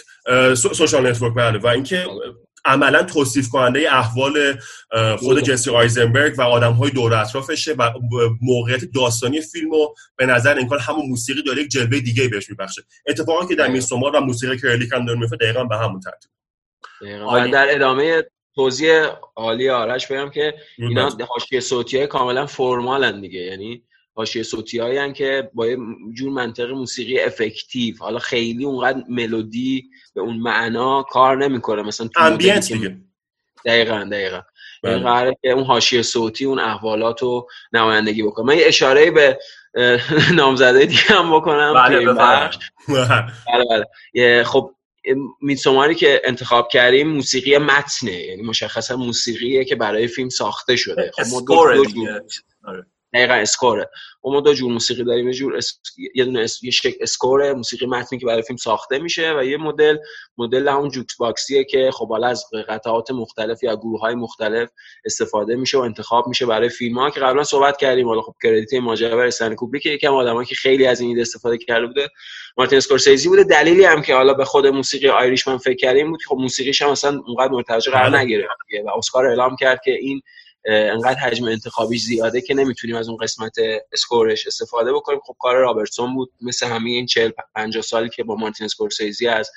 [0.54, 1.58] Social Network بله.
[1.58, 2.06] و اینکه
[2.64, 4.58] عملا توصیف کننده احوال
[5.18, 5.42] خود بله.
[5.42, 7.90] جسی آیزنبرگ و آدم های دور اطرافشه و
[8.42, 12.82] موقعیت داستانی فیلم رو به نظر امکان همون موسیقی داره یک جلوه دیگه بهش میبخشه
[13.06, 13.72] اتفاقی که در بله.
[13.72, 16.30] Midsommar و موسیقی کرلیک هم داره میفته دقیقا به همون ترتیب
[17.50, 18.22] در ادامه
[18.54, 21.10] توضیح عالی آرش بگم که اینا.
[21.28, 23.82] حاشیه صوتی های کاملا فرمالن دیگه یعنی
[24.20, 25.76] حاشیه صوتی هایی که با یه
[26.14, 32.20] جور منطق موسیقی effective حالا خیلی اونقدر ملودی به اون معنا کار نمی‌کنه مثلا تو
[32.20, 32.96] ambient دیگه
[33.64, 34.42] دقیقا دقیقا
[34.82, 34.92] بله.
[34.92, 39.38] این قراره که اون حاشیه صوتی اون احوالات رو نمایندگی بکنه من یه اشاره به
[40.34, 42.12] نامزده دیگه هم بکنم بله،.
[42.12, 42.58] بخش.
[42.88, 44.74] بله بله یه خب
[45.40, 51.10] Midsommar ی که انتخاب کردیم موسیقی متنه یعنی مشخصا موسیقیه که برای فیلم ساخته شده
[51.14, 51.84] خب ما دو.
[53.14, 53.90] دقیقا score ه.
[54.22, 55.28] خب ما دو جور موسیقی داریم.
[55.28, 55.80] یه جور اس...
[56.14, 56.62] یه دونه اس...
[56.62, 59.96] یه شکل score ه موسیقی متنی که برای فیلم ساخته میشه و یه مدل.
[60.38, 64.70] مدل همون jukebox یه که خب حالا از قطعات مختلف یا گروه های مختلف
[65.04, 68.08] استفاده میشه و انتخاب میشه برای فیلم ها که قبلا صحبت کردیم.
[68.08, 71.58] حالا خب credit ماجرا برای استنلی کوبریک یکم آدمایی که خیلی از این ایده استفاده
[71.58, 72.08] کرده بوده.
[72.56, 73.44] مارتین اسکورسیزی بوده.
[73.44, 76.88] دلیلی هم که حالا به خود موسیقی Irishman فکر کردیم بود که خب موسیقیش هم
[76.88, 78.24] اصلا اونقدر مرتجع قرار بله.
[78.24, 80.22] دیگه و اسکار اعلام کرد که این
[80.66, 83.54] انقدر حجم انتخابیش زیاده که نمی‌تونیم از اون قسمت
[83.92, 85.20] score ش استفاده بکنیم.
[85.26, 89.50] خب کار رابرتسون بود مثل همه این 40 50 سالی که با مارتین اسکورسیزی از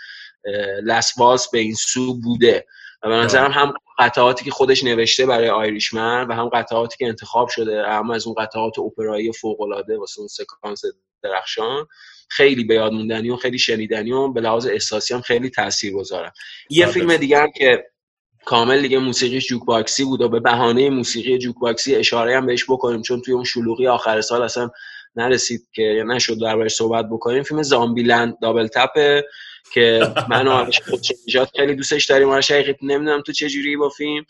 [0.46, 2.66] اه، لسواس به این سو بوده.
[3.04, 7.50] و به نظرم هم قطعاتی که خودش نوشته برای آیریشمن و هم قطعاتی که انتخاب
[7.50, 10.82] شده هم از اون قطعات اپرایی فوق العاده واسه اون سکانس
[11.24, 11.88] درخشان
[12.30, 16.32] خیلی به یاد موندنی و خیلی شنیدنی و به لحاظ احساسی هم خیلی تاثیرگذارن.
[16.70, 17.18] یه فیلم.
[17.18, 17.86] دیگه هم که
[18.45, 22.65] کامل دیگه موسیقیش جوک باکسی بود و به بهانه موسیقی جوک باکسی اشاره هم بهش
[22.69, 24.69] بکنیم چون توی اون شلوغی آخر سال اصلا
[25.15, 27.43] نرسید که نشد دربارش صحبت بکنیم.
[27.43, 29.25] فیلم زامبی لند دابل تپه
[29.73, 32.29] که من و خودشجاعت خیلی دوستش داریم.
[32.29, 34.25] آرش حقیقت نمی‌دونم تو چه جوری با فیلم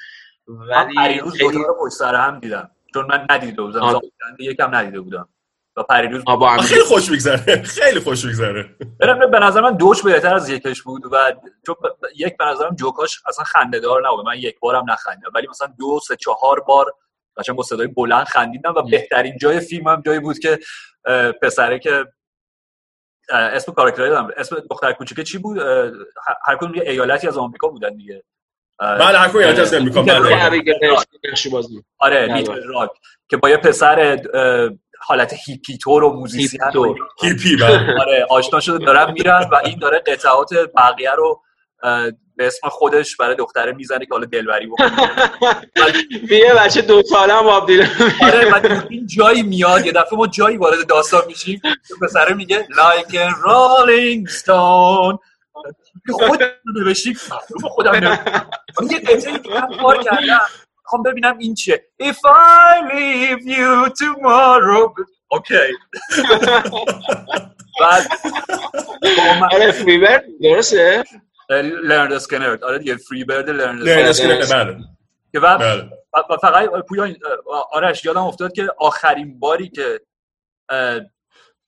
[0.47, 2.71] من ولی پریروز خیلی دوتا رو پشت سر هم دیدم.
[2.93, 4.01] چون من ندیده بودم.
[4.39, 5.29] یکم ندیده بودم.
[5.77, 7.63] و پریروز با خیلی خوش میگذره.
[7.81, 8.75] خیلی خوش میگذره.
[8.99, 11.31] برم به نظر من دوش بهتر از یکش بود و
[11.65, 14.25] چون ب- ب- یک به نظرم جوکاش اصلا خندهدار نبود.
[14.25, 15.31] من یک بارم نخندیدم.
[15.35, 16.95] ولی مثلا دو سه چهار بار
[17.37, 20.59] قشنگ با صدای بلند خندیدم و بهترین جای فیلم هم جایی بود که
[21.41, 22.05] پسره که
[23.29, 24.29] اسم کاراکتری دارم.
[24.37, 25.57] اسم دختر کوچیکه چی بود؟
[26.45, 28.23] هر- کدوم یه ایالتی از آمریکا بودن دیگه.
[28.79, 31.51] بله هر کوی از اه، بله.
[31.51, 31.83] بازی.
[31.99, 32.33] آره بله.
[32.37, 32.89] لیتل راک.
[33.29, 34.21] که با یه پسر
[35.05, 36.97] حالت هیپیتور و موزیسین و هیپیتور.
[37.21, 38.01] هیپی بله.
[38.01, 41.41] آره آشنا شده دارن میرن و این داره قطعات بقیه رو
[42.35, 44.91] به اسم خودش برای دختره می‌زنه که حالا دلبری بکنه.
[46.31, 51.21] یه بچه دو ساله هم آره این جایی میاد یه دفعه ما جایی وارد داستان
[51.27, 51.61] میشیم.
[51.63, 55.17] که پسره میگه like a rolling stone.
[56.07, 56.41] که خود
[56.73, 56.93] معلومه
[57.63, 58.03] خودم
[58.91, 60.39] یه قطعه دیگه هم کار کردم.
[60.85, 61.85] می‌خوام ببینم این چیه.
[62.03, 64.93] If I leave you tomorrow.
[65.31, 65.55] اوکی
[67.81, 68.03] بعد
[69.41, 71.03] من- آره فریبرد درسته؟
[71.83, 74.77] لرند اسکنر آره دیگه فری برد لرند نه اسکنر اسکنر بله.
[75.31, 75.89] که بله.
[76.13, 77.07] و- و فقط پویا
[77.71, 80.01] آرش یادم افتاد که آخرین باری که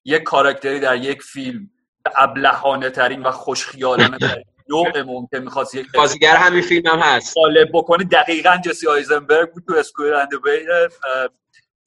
[0.06, 1.70] یک کاراکتری در یک فیلم
[2.16, 7.38] ابلهانه ترین و خوشخیالانه ترین نوع ممکن می‌خواست یک بازیگر همین فیلم هم هست.
[7.38, 10.68] غالب بکنه دقیقا جسی آیزنبرگ بود تو اسکویر اند ویل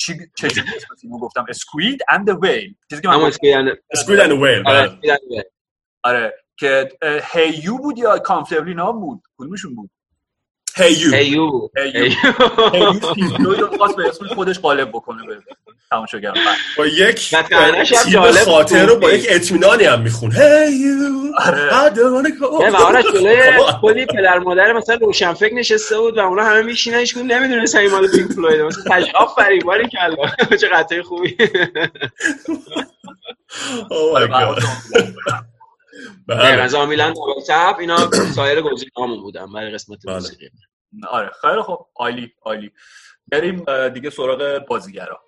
[0.01, 2.75] چی چه اسم فیلمو گفتم؟ اسکوید اند ویل.
[2.91, 3.23] چیزی که من
[3.91, 5.13] اسکوید اند ویل آره، بله.
[5.13, 5.45] اسکویان.
[6.05, 6.89] آره که
[7.33, 9.91] Hey You بود یا Comfortably Numb بود؟ کدومشون بود؟
[10.79, 11.69] هیو هیو.
[11.77, 12.11] هیو.
[12.75, 15.37] هیو خواست به اسم خودش غالب بکنه به
[15.91, 16.37] تماشاگران
[16.79, 17.35] با یک
[18.05, 19.13] طیب خاطر رو با.
[19.13, 20.33] یک اطمینانی هم میخون.
[20.33, 21.91] Hey You آره.
[22.61, 23.61] نه و آرش جلوی.
[23.81, 27.91] خودی پدر مادر مثلا روشنفکر نشسته بود و اونا همه میشینن هیچ کدوم نمی‌دونست این
[27.91, 31.37] مال پینک فلوید مثلا تج آفرین باریکلا چه قطعه خوبی.
[33.91, 35.55] Oh my God.
[36.27, 36.67] بله.
[36.67, 40.15] زامیلان دابل تپ اینا سایر گزینه‌هامون بودن برای قسمت بله.
[40.15, 40.51] موسیقی.
[41.09, 41.87] آره خیلی خوب.
[41.97, 42.73] عالی عالی.
[43.29, 45.21] بریم دیگه سراغ بازیگرا.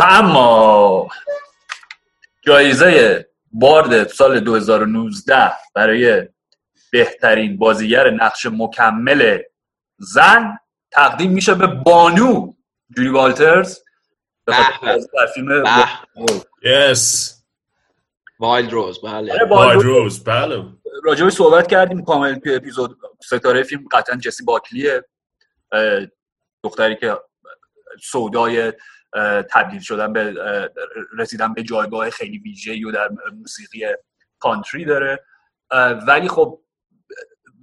[0.00, 1.08] و اما
[2.46, 6.28] جایزه بارد سال 2019 برای
[6.90, 9.38] بهترین بازیگر نقش مکمل
[9.98, 10.58] زن
[10.90, 12.52] تقدیم میشه به بانو.
[12.96, 13.78] جولی والترز.
[14.44, 15.64] به خاطر فیلم.
[15.64, 17.30] Yes.
[18.38, 19.32] وایلد روز بله.
[19.32, 20.64] آره، Wild بانو Rose بله.
[21.04, 25.04] راجبش صحبت کردیم کامل توی اپیزود ستاره فیلم قطعا جسی باکلیه.
[26.64, 27.16] دختری که
[28.02, 28.72] سودای
[29.50, 30.34] تبدیل شدن به
[31.18, 33.84] رسیدن به جایگاه خیلی ویژه‌ای و در موسیقی
[34.38, 35.24] کانتری داره.
[36.06, 36.60] ولی خب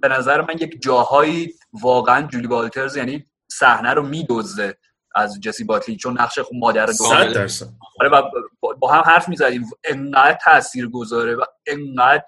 [0.00, 4.78] به نظر من یک جاهایی واقعا جولی والترز یعنی صحنه رو میدزده
[5.14, 7.68] از جسی باتلی چون نقش خب مادر درصد.
[8.00, 8.22] آره و
[8.78, 9.70] با هم حرف می‌زدیم.
[9.84, 12.24] انقدر تاثیر گذاره و انقدر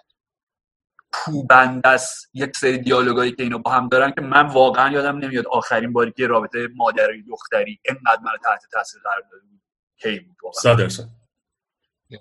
[1.12, 2.31] کوبنده است.
[2.35, 6.12] یک سری دیالوگایی که اینا با هم دارن که من واقعا یادم نمیاد آخرین باری
[6.16, 9.61] که رابطه مادری دختری انقدر من تحت تاثیر قرار داده بود.
[10.03, 11.09] کی بود واقعا؟ صد درصد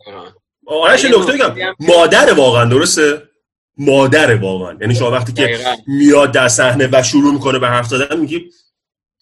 [0.07, 0.33] آره.
[0.67, 1.75] آرش نکته بگم.
[1.79, 3.29] مادر واقعا درسته؟
[3.77, 4.77] مادر واقعا.
[4.81, 5.75] یعنی شما وقتی که دقیقاً.
[5.87, 8.51] میاد در صحنه و شروع می‌کنه به حرف زدن میگی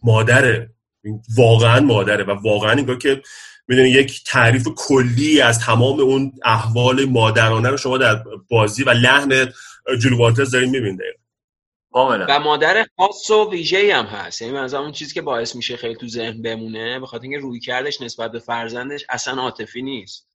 [0.03, 0.69] مادره.
[1.37, 3.21] واقعا مادره و واقعا انگار که
[3.67, 9.53] می‌دونی یک تعریف کلی از تمام اون احوال مادرانه رو شما در بازی و لحن
[9.99, 10.99] جولی والترز دارین می‌بینید
[11.91, 12.25] کاملا.
[12.29, 14.41] و مادر خاص و ویژه‌ای هم هست.
[14.41, 17.59] یعنی از اون چیزی که باعث میشه خیلی تو ذهن بمونه به خاطر اینکه روی
[17.59, 20.27] کردش نسبت به فرزندش اصلا عاطفی نیست.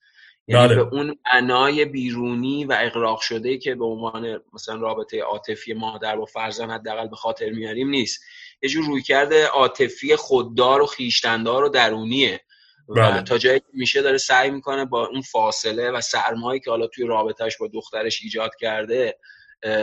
[0.49, 0.75] یعنی بله.
[0.75, 6.25] به اون معنای بیرونی و اقراق شده که به عنوان مثلا رابطه عاطفی مادر با
[6.25, 8.23] فرزند حداقل به خاطر میاریم نیست.
[8.63, 12.41] یه جور روی کرده عاطفی خوددار و خیشتندار و درونیه.
[12.89, 13.23] و بله.
[13.23, 17.07] تا جایی که میشه داره سعی می‌کنه با اون فاصله و سرمایی که حالا توی
[17.07, 19.19] رابطهش با دخترش ایجاد کرده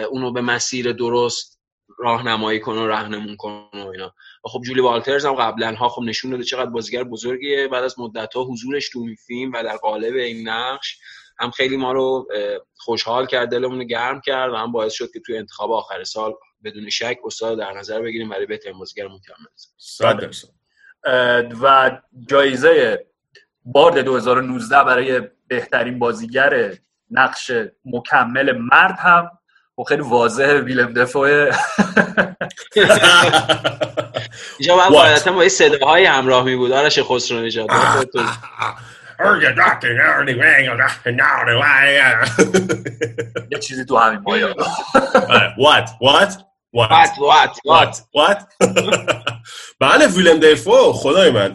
[0.10, 1.60] اونو به مسیر درست
[2.00, 4.14] راهنمایی کنه و راهنمون کنه و اینا.
[4.46, 7.68] و خب جولی والترز هم قبلا ها خب نشون داده چقدر بازیگر بزرگیه.
[7.68, 10.98] بعد از مدت ها حضورش تو این فیلم و در قالب این نقش
[11.40, 12.28] هم خیلی ما رو
[12.76, 16.34] خوشحال کرد دلمون گرم کرد و هم باعث شد که توی انتخاب آخر سال
[16.64, 19.46] بدون شک استاد در نظر بگیریم برای بهترین بازیگر مکمل
[19.78, 20.48] صد درصد.
[20.48, 20.59] اه،
[21.62, 21.92] و
[22.28, 23.06] جایزه
[23.66, 26.74] بارد 2019 برای بهترین بازیگر
[27.12, 27.52] نقش
[27.86, 29.32] مکمل مرد هم
[29.76, 31.52] خب خیلی واضحه ویلم دفوه
[34.60, 34.94] اینجا باید What?
[34.94, 37.68] قاعدتا با یه صداهای همراه می بود آرش خسرو نژاد
[43.52, 44.54] یه چیزی تو همین مایا
[45.64, 45.90] What?
[46.02, 46.32] What?
[46.74, 47.20] What?
[47.20, 47.96] What What?
[48.16, 48.44] What?
[49.80, 50.94] بله ویلم دیفو.
[50.94, 51.54] خدای من.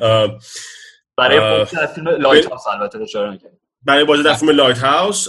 [1.16, 1.64] برای.
[1.64, 3.52] خودش از فیلم Lighthouse البته اشاره نکرد.
[3.82, 5.28] برای بازی در فیلم Lighthouse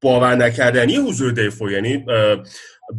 [0.00, 1.70] باور نکردنی حضور دیفو.
[1.70, 2.04] یعنی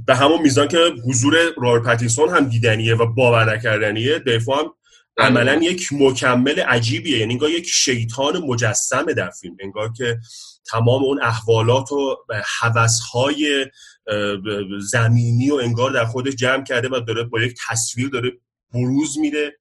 [0.05, 0.77] به همون میزان که
[1.07, 4.73] حضور رابرت پاتینسون هم دیدنیه و باور نکردنیه دیفو هم
[5.17, 7.17] عملا یک مکمل عجیبیه.
[7.17, 9.57] یعنی انگار یک شیطان مجسمه در فیلم.
[9.59, 10.17] انگار که
[10.71, 12.17] تمام اون احوالات و
[12.61, 13.67] هوسهای
[14.79, 18.31] زمینی و انگار در خودش جمع کرده و داره با یک تصویر داره
[18.73, 19.57] بروز میده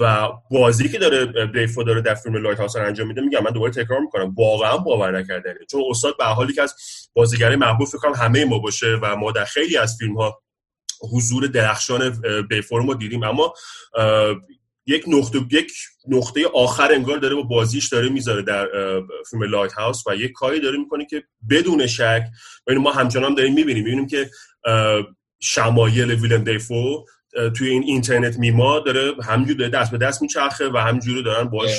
[0.00, 3.72] و بازی که داره دیفو داره در فیلم لایت هاوس انجام میده میگم من دوباره
[3.72, 4.34] تکرار می‌کنم.
[4.34, 5.66] واقعا باور نکردنی.
[5.70, 6.74] چون استاد به حالی که از
[7.14, 10.42] بازیگرای محبوب فکر همه ما باشه و ما در خیلی از فیلم ها
[11.12, 12.20] حضور درخشان
[12.50, 13.54] دیفو رو دیدیم اما
[14.86, 15.72] یک نقطه یک
[16.08, 18.68] نقطه آخر انگار داره با بازیش داره می‌ذاره در
[19.30, 22.24] فیلم Lighthouse و یک کاری داره می‌کنه که بدون شک
[22.66, 23.84] ما همچنان داریم می‌بینیم.
[23.84, 24.30] می‌بینیم که
[25.40, 27.04] شمایل ویلم دیفو
[27.56, 31.44] توی این internet meme ا داره همجور داره دست به دست میچرخه و همجوری دارن
[31.44, 31.70] باش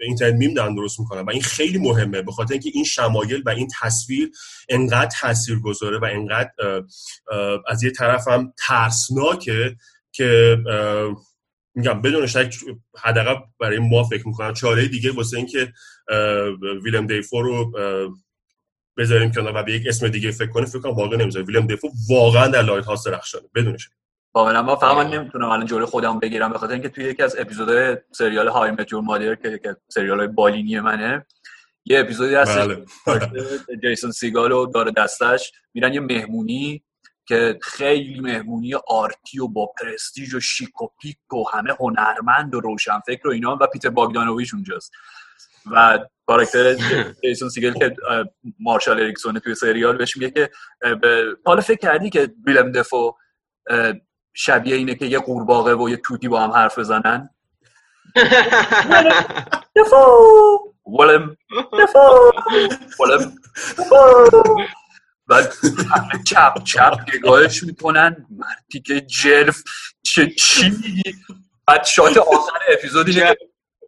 [0.00, 1.20] internet meme دارن درست می‌کنن.
[1.20, 4.30] و این خیلی مهمه به خاطر اینکه این شمایل و این تصویر
[4.68, 6.82] انقدر تاثیر گذاره و انقدر
[7.68, 9.76] از یه طرف هم ترسناکه
[10.12, 10.58] که
[11.74, 12.54] میگم بدون شک
[12.98, 15.72] حداقل برای ما فکر می‌کنم چاره دیگه واسه اینکه
[16.84, 17.72] ویلم دیفو رو
[18.98, 21.46] بذاریم کنار و به یک اسم دیگه فکر کنیم فکر کنم واقعا نمی‌ذاره.
[21.46, 23.90] ویلم دیفو واقعا در لایت هاوس درخشانه بدون شک.
[24.32, 27.36] کاملا ما فقط من نمی‌تونم الان جلوی خودم بگیرم به خاطر اینکه توی یکی از
[27.38, 31.26] اپیزودهای سریال های متیور مادر که سریال های بالینی منه
[31.84, 32.66] یه اپیزودی هستش
[33.06, 33.36] بله.
[33.82, 36.84] جیسون سیگال رو داره دستش میرن یه مهمونی
[37.26, 42.60] که خیلی مهمونی arty و با پرستیژ و شیک و پیک و همه هنرمند و
[42.60, 44.92] روشنفکر و اینا و پیتر باگدانویچ اونجاست.
[45.70, 45.98] و
[46.28, 46.74] کاراکتر
[47.22, 47.96] جیسون سیگل که
[48.60, 50.50] مارشال اریکسون توی سریال بهش میگه که
[51.44, 53.14] حالا فکر کردی که ویلم دیفو
[54.34, 57.30] شبیه اینه که یه قورباغه و یه طوطی با هم حرف بزنن؟
[59.76, 59.96] دفو
[60.86, 61.36] ولم
[61.78, 62.30] دفو.
[65.28, 65.48] ولم
[65.94, 69.62] همه چپ چپ نگاهش می‌کنن مردی که جرف
[70.02, 71.14] چه چی میگی
[71.66, 73.36] بعد شات آخر اپیزودی که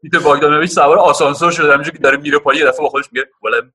[0.02, 3.26] پیتر باگدانویچ سوار آسانسور شده همینجور که داره میره پایین یه دفعه با خودش میگه
[3.42, 3.72] ولم.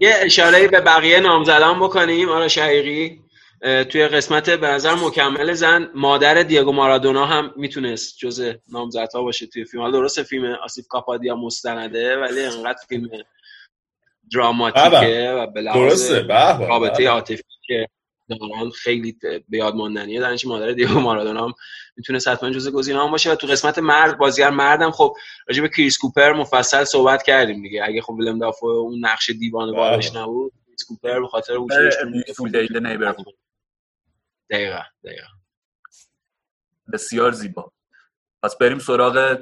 [0.00, 3.20] یه اشاره به بقیه نامزدان بکنیم آرا شقیقی.
[3.60, 9.64] توی قسمت به نظر مکمل زن مادر دیگو مارادونا هم می‌تونست جز نامزدها باشه توی
[9.64, 9.82] فیلم.
[9.82, 13.08] حالا درسته فیلم آسیف کاپادیا مستنده ولی انقدر فیلم
[14.32, 15.62] دراماتیکه و به
[16.66, 17.08] رابطه.
[17.08, 17.86] عاطفی که
[18.36, 19.18] دارن خیلی
[19.48, 21.52] به یاد ماندنیه درنش مادر دیگو مارادونا هم
[21.96, 25.14] می‌تونه حتما جزء گزینه‌ها باشه و تو قسمت مرد بازیگر مردم خب
[25.46, 27.84] راجع به کریس کوپر مفصل صحبت کردیم دیگه.
[27.84, 29.80] اگه خب ویلم دافو اون نقش دیوانه بله.
[29.80, 33.38] بالش نبود کریس کوپر به خاطر وجودش بیوتیفول دی نیبرهود
[34.50, 35.26] دقیقا دقیقا.
[36.92, 37.72] بسیار زیبا.
[38.42, 39.38] پس بریم سراغ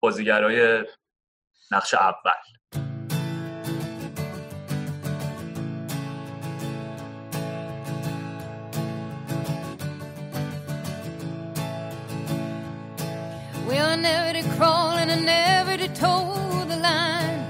[0.00, 0.84] بازیگرای
[1.70, 2.59] نقش اول.
[13.90, 17.44] I never did crawl and I never did toe the line.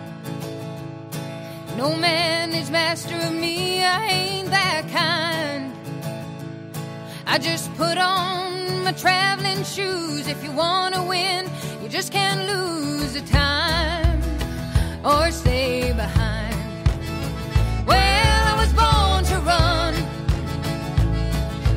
[1.76, 5.70] No man is master of me, I ain't that kind.
[7.26, 10.28] I just put on my traveling shoes.
[10.28, 11.46] If you wanna win,
[11.82, 14.22] you just can't lose the time
[15.04, 16.56] or stay behind.
[17.86, 19.92] Well, I was born to run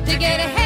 [0.06, 0.63] to get ahead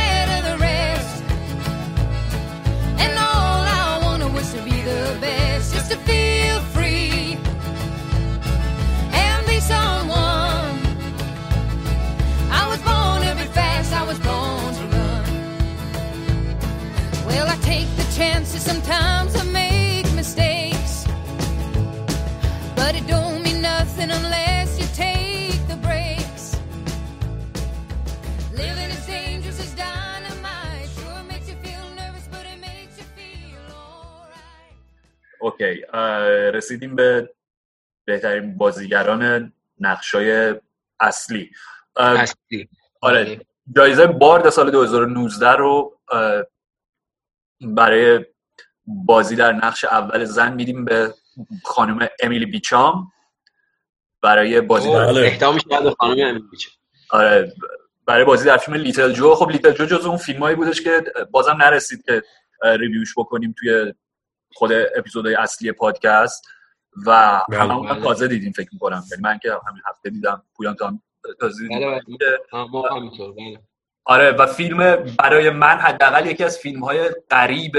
[18.18, 20.94] chances, sometimes I make mistakes.
[22.78, 26.44] But it don't mean nothing unless you take the breaks.
[28.62, 30.88] Living is dangerous as dynamite.
[30.98, 34.76] Sure makes you feel nervous, but it makes you feel alright.
[35.40, 37.30] اوکی اه، رسیدیم به
[38.04, 40.54] بهترین بازیگران نقشای
[41.00, 41.50] اصلی
[41.96, 42.68] اه، اصلی
[43.00, 43.40] آره
[43.76, 45.98] جایزه بارد سال 2019 رو
[47.61, 48.24] برای
[48.86, 51.14] بازی در نقش اول زن میدیم به
[51.64, 53.12] خانم امیلی بیچام
[54.22, 55.38] برای بازی در بله.
[55.98, 56.70] خانم امیلی بیچم.
[57.11, 57.52] آره
[58.06, 61.04] برای بازی در فیلم Little Joe خب Little Joe جز اون فیلم هایی بودش که
[61.30, 62.22] بازم نرسید که
[62.62, 63.94] review ش بکنیم توی
[64.52, 66.44] خود اپیزودهای اصلی پادکست
[67.06, 68.02] و بله، همه بله.
[68.02, 71.02] تازه دیدیم فکر می‌کنم یعنی من که همین هفته دیدم پویان هم
[71.40, 71.90] تازه دیدیم.
[71.90, 72.00] بله
[72.52, 73.61] بله ما همینطور بله
[74.09, 77.76] آره و فیلم برای من حداقل یکی از فیلم های غریب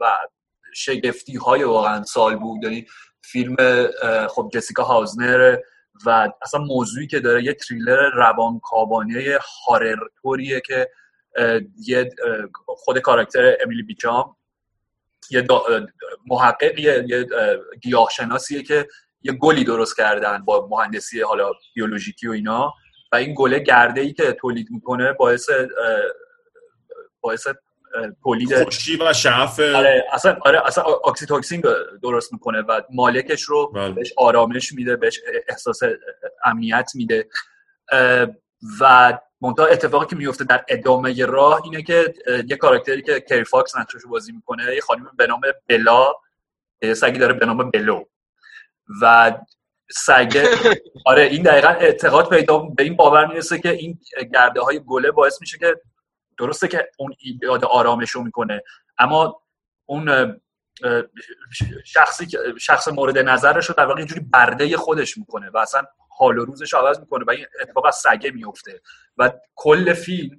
[0.00, 0.12] و
[0.74, 2.64] شگفتی های واقعا سال بود.
[2.64, 2.86] یعنی
[3.22, 3.56] فیلم
[4.28, 5.58] خب جسیکا هاوزنر
[6.06, 10.90] و اصلا موضوعی که داره یه تریلر روانکاوانه هارر طوریه که
[11.86, 12.10] یه
[12.66, 14.36] خود کاراکتر امیلی بیچام
[15.30, 15.46] یه
[16.26, 18.88] محققیه یه اه، گیاهشناسیه که
[19.22, 22.74] یه گلی درست کردن با مهندسی حالا بیولوژیکی و اینا.
[23.12, 25.50] و این گله گرده ای که تولید می‌کنه باعث
[27.20, 27.46] باعث
[28.22, 31.62] تولید خوشی و شعف آره اصلا آره اصلا oxytocin
[32.02, 33.92] درست می‌کنه و مالکش رو بله.
[33.92, 35.80] بهش آرامش میده بهش احساس
[36.44, 37.28] امنیت میده
[38.80, 42.14] و منتها اتفاقی که میفته در ادامه راه اینه که
[42.48, 46.12] یه کاراکتری که کری فاکس نقشش بازی می‌کنه یه خانم به نام بلا
[46.96, 48.04] سگی داره به نام بلو
[49.02, 49.32] و
[49.92, 50.48] سگه
[51.06, 53.98] آره این دقیقا اعتقاد پیدا به این باور می‌رسه که این
[54.34, 55.76] گرده های گله باعث میشه که
[56.38, 58.62] درسته که اون ایجاد آرامش رو می‌کنه
[58.98, 59.42] اما
[59.86, 60.34] اون
[61.84, 66.38] شخصی که- شخص مورد نظرش رو در واقع اینجوری برده خودش می‌کنه و اصلا حال
[66.38, 68.80] و روزش رو عوض می‌کنه و این اتفاق از سگه میفته
[69.16, 70.36] و کل فیلم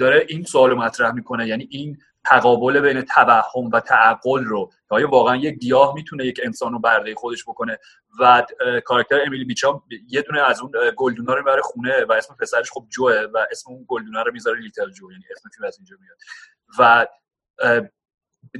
[0.00, 5.10] داره این سوال مطرح می‌کنه یعنی این تقابل بین توهم و تعقل رو که آیا
[5.10, 7.78] واقعا یک گیاه می‌تونه یک انسان رو برده خودش بکنه؟
[8.20, 8.46] و
[8.84, 12.86] کاراکتر امیلی بیچام یه دونه از اون گلدونا رو می‌بره خونه و اسم پسرش خب
[12.88, 16.18] جوه و اسم اون گلدونا رو می‌ذاره لیتل جو یعنی اسم فیلم از اینجا میاد.
[16.78, 17.06] و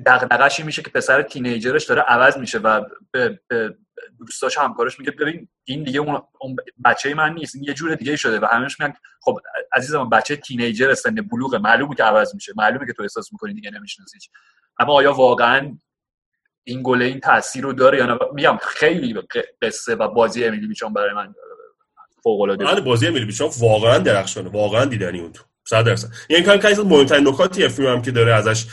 [0.07, 3.41] دغدغش میشه که پسر تینیجرش داره عوض میشه و به,
[4.19, 8.41] دوستاش همکارش میگه ببین این دیگه اون بچه من نیست این یه جور دیگه شده
[8.41, 9.39] و همش میگن خب
[9.73, 11.59] عزیزم بچه تینیجر سن بلوغه.
[11.59, 12.53] معلومه که عوض میشه.
[12.57, 14.31] معلومه که تو احساس می‌کنی دیگه نمیشناسیش
[14.79, 15.77] اما آیا واقعا
[16.65, 19.23] این گله این تاثیر رو داره یا نه؟ میگم خیلی
[19.63, 21.35] قصه و بازی امیلی بیچام برای من
[22.23, 24.49] فوق العاده بله بازی امیلی بیچام واقعا درخشانه.
[24.49, 25.45] واقعا دیدنی اون تو.
[25.65, 26.09] 100 درصد.
[26.29, 28.67] یعنی کار که مهمترین نکاتی فیلم هم که داره ازش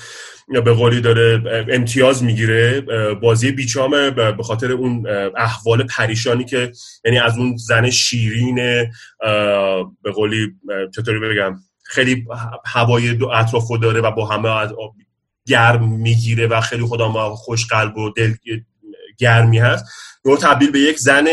[0.48, 2.82] به قولی داره امتیاز می‌گیره
[3.22, 6.72] بازی بیچام به خاطر اون احوال پریشانی که
[7.06, 8.56] یعنی از اون زن شیرین
[10.02, 10.48] به قولی
[10.96, 12.26] چطوری بگم خیلی
[12.66, 14.74] هوای دو اطرافو داره و با همه
[15.46, 18.34] گرم می‌گیره و خیلی خودم خوش قلب و دل
[19.18, 19.86] گرمی هست.
[20.24, 21.26] رو تبدیل به یک زن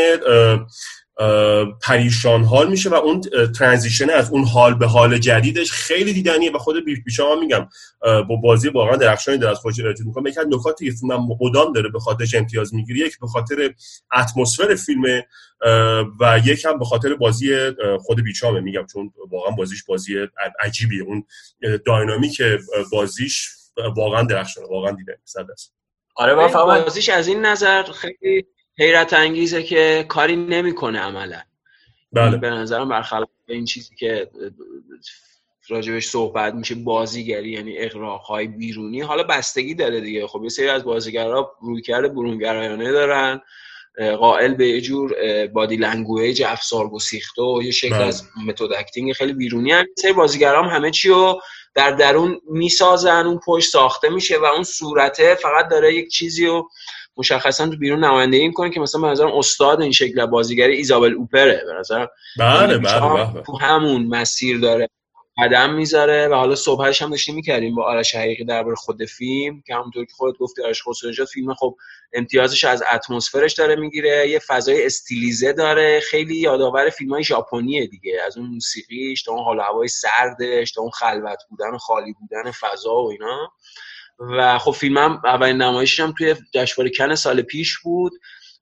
[1.83, 3.21] پریشان حال میشه و اون
[3.59, 7.69] ترانزیشن از اون حال به حال جدیدش خیلی دیدنیه و خود بیش بیشا هم میگم
[8.01, 11.27] با بازی واقعا درخشانی در از خودش ارائه می‌کنه یکی از نکات که فیلم هم
[11.41, 12.99] مدام داره به خاطرش امتیاز می‌گیره.
[12.99, 13.75] یک به خاطر
[14.17, 15.23] اتمسفر فیلم
[16.21, 17.57] و یک هم به خاطر بازی
[18.01, 20.17] خود بیچامه میگم چون واقعا بازیش بازی
[20.61, 21.03] عجیبیه.
[21.03, 21.25] اون
[21.87, 22.43] dynamic
[22.93, 23.49] بازیش
[23.97, 25.71] واقعا درخشانه واقعا صد درصد.
[26.17, 28.47] آره من فقط بازیش از این نظر خیلی
[28.79, 31.41] حیرت انگیزه که کاری نمی‌کنه عملا.
[32.13, 32.37] بله.
[32.37, 34.31] به نظرم برخلاف این چیزی که
[35.69, 40.27] راجبش صحبت میشه بازیگری یعنی اغراق‌های بیرونی حالا بستگی داره دیگه.
[40.27, 43.41] خب یه سری از بازیگرا رویکرد برونگرایانه دارن
[44.19, 45.17] قائل به یه جور
[45.47, 48.05] body language افسار گسیخته و یه شکل بله.
[48.05, 49.87] از method acting خیلی بیرونی هم.
[49.99, 51.41] سری بازیگرام همه چی رو
[51.75, 56.69] در درون می‌سازن اون پشت ساخته میشه و اون صورته فقط داره یک چیزی رو
[57.17, 61.63] مشخصا تو بیرون نمایندگی می‌کنه که مثلا به نظرم استاد این شکل بازیگری ایزابل اوپره
[61.67, 62.09] به نظرم.
[62.39, 64.89] بله بیچام بله بله تو همون مسیر داره.
[65.39, 69.75] قدم می‌ذاره و حالا صبحش هم داشتیم می‌کردیم با آرش حقیقی درباره خود فیلم که
[69.75, 71.77] همونطور که خودت گفتی آرش خسرو نژاد فیلم خب
[72.13, 74.29] امتیازش از اتمسفرش داره می‌گیره.
[74.29, 76.01] یه فضای استیلیزه داره.
[76.01, 78.21] خیلی یادآور فیلم های ژاپنیه دیگه.
[78.27, 82.51] از اون موسیقیش تا اون حال هوای سردش تا اون خلوت بودن و خالی بودن
[82.51, 83.53] فضا و اینا.
[84.19, 88.13] و خب فیلمم اولین نمایشش هم توی جشنواره کن سال پیش بود.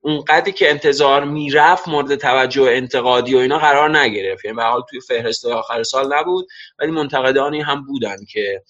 [0.01, 4.45] اون قدری که انتظار می‌رفت مورد توجه انتقادی و اینا قرار نگرفت.
[4.45, 6.47] یعنی به حال توی فهرست آخر سال نبود
[6.79, 8.63] ولی منتقدانی هم بودن که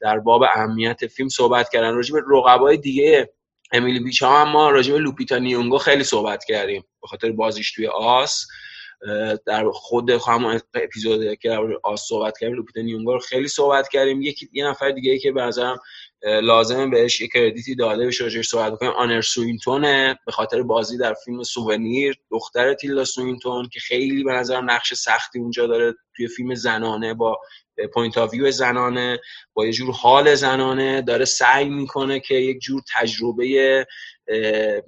[0.00, 1.94] در باب اهمیت فیلم صحبت کردن.
[1.94, 3.32] راجع به رقبای دیگه
[3.72, 7.86] امیلی بیچا هم ما راجع به لوپیتا نیونگو خیلی صحبت کردیم به خاطر بازیش توی
[7.86, 8.46] آس.
[9.46, 14.22] در خود همون اپیزود که آس صحبت کردیم لوپیتا نیونگو رو خیلی صحبت کردیم.
[14.22, 15.78] یکی یه نفر دیگه ای که به نظرم
[16.22, 18.92] لازمه بهش یه credit ی داده بشه راجعش صحبت بکنیم.
[18.92, 20.18] آنر سوینتونه.
[20.26, 25.38] به خاطر بازی در فیلم Souvenir دختر تیلدا سوینتون که خیلی به نظرم نقش سختی
[25.38, 27.38] اونجا داره توی فیلم زنانه با
[27.94, 29.20] point of زنانه
[29.54, 33.86] با یه جور حال زنانه داره سعی می‌کنه که یک جور تجربه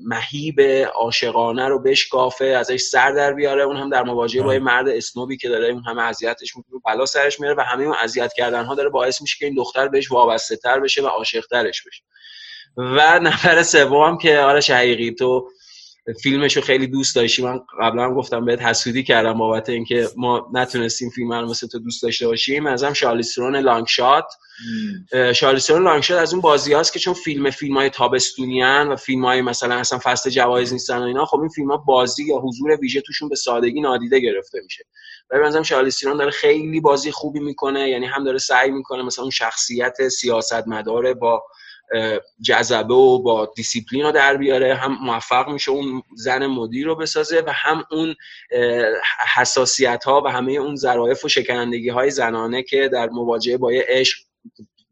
[0.00, 0.60] مهیب
[0.94, 5.27] عاشقانه رو بشکافه ازش سر در بیاره اون هم در مواجهه با یه مرد snob
[5.27, 8.64] ی که داره اون همه اذیتش می‌کنه بلا سرش میاره و همه اون اذیت کردن
[8.64, 12.02] ها داره باعث میشه که این دختر بهش وابسته تر بشه و عاشق ترش بشه.
[12.76, 15.48] و نفر سوم که آرش حقیقی تو
[16.22, 17.42] فیلمش رو خیلی دوست داشتی.
[17.42, 21.78] من قبلا هم گفتم بهت حسودی کردم بابت اینکه ما نتونستیم فیلم رو مثل تو
[21.78, 22.66] دوست داشته باشیم.
[22.66, 24.24] ازم شارلیز ترون Long Shot
[25.34, 28.96] شارلیز ترون Long Shot از اون بازی هاست که چون فیلم فیلم های تابستونی و
[28.96, 32.36] فیلم های مثلا اصلا فصل جوایز نیستن و اینا خب این فیلم ها بازی یا
[32.36, 34.84] حضور ویژه توشون به سادگی نادیده گرفته میشه.
[35.30, 39.22] ولی بنظرم شارلیز ترون داره خیلی بازی خوبی می‌کنه یعنی هم داره سعی می‌کنه مثلا
[39.22, 41.42] اون شخصیت سیاستمدار با
[42.42, 47.42] جذبه و با دیسیپلین رو در بیاره هم موفق میشه اون زن مدیر رو بسازه
[47.46, 48.14] و هم اون
[49.34, 54.18] حساسیت ها و همه اون ظرافت و شکنندگی های زنانه که در مواجهه با عشق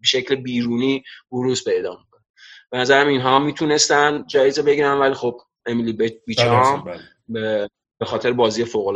[0.01, 2.21] به شکل بیرونی بروز پیدا می‌کنه.
[2.71, 6.85] به نظرم اینها می‌تونستن جایزه بگیرن ولی خب امیلی بیچام
[7.99, 8.89] به خاطر بازی فوق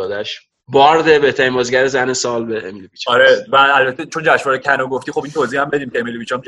[0.69, 5.13] بارد بهترین بازیگر زن سال به امیلی بیچام آره و البته چون جشنواره کنو گفتی
[5.13, 6.43] خب این توضیح هم بدیم که امیلی بیچام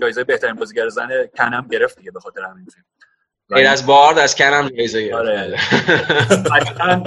[0.00, 2.84] جایزه بهترین بازیگر زن کنم گرفت دیگه به خاطر همین فیلم.
[3.50, 5.14] غیر از بارد از کنم جایزه گرفت.
[5.14, 5.56] آره
[6.54, 7.04] حتما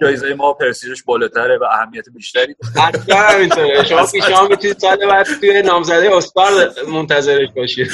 [0.00, 3.84] جایزه ما پرسیجش بالاتره و اهمیت بیشتری حتما همینطوره.
[3.84, 6.50] شما پیشنهاد می‌تونید سال بعد توی نامزده اسکار
[6.88, 7.90] منتظرش باشید.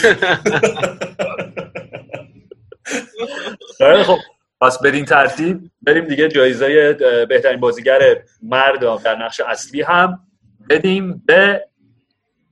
[4.06, 4.18] خب.
[4.60, 6.92] پس بدین ترتیب بریم دیگه جایزه
[7.28, 10.26] بهترین بازیگر مرد در نقش اصلی هم
[10.70, 11.68] بدیم به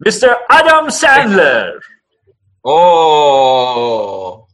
[0.01, 1.73] میستر آدم سندلر.
[2.63, 4.49] اوه.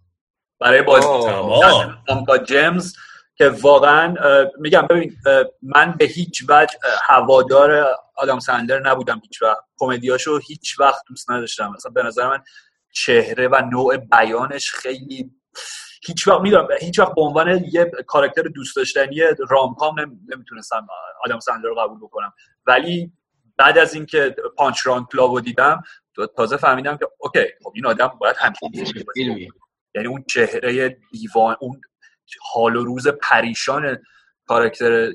[0.61, 1.99] برای بازی تمام.
[2.09, 2.97] آمکا جیمز
[3.37, 4.15] که واقعا
[4.59, 5.17] میگم ببین
[5.63, 7.87] من به هیچ وجه هوادار
[8.17, 9.65] آدم سندلر نبودم هیچ وقت.
[9.77, 11.73] کمدیاشو هیچ وقت دوست نداشتم.
[11.77, 12.43] مثلا به نظر من
[12.93, 15.31] چهره و نوع بیانش خیلی
[16.07, 19.95] هیچ وقت می‌دونم هیچ وقت به عنوان یه کاراکتر دوست داشتنی rom-com ام
[20.29, 20.87] نمی‌تونستم
[21.25, 22.33] آدام سندلر رو قبول بکنم.
[22.67, 23.13] ولی
[23.57, 25.83] بعد از اینکه Punch-Drunk Love رو دیدم
[26.37, 28.85] تازه فهمیدم که okay خب این آدم باید همچین
[29.15, 29.49] فیلمی
[29.95, 31.81] یعنی اون چهره دیوانه اون
[32.53, 33.99] حال و روز پریشان
[34.47, 35.13] کاراکتر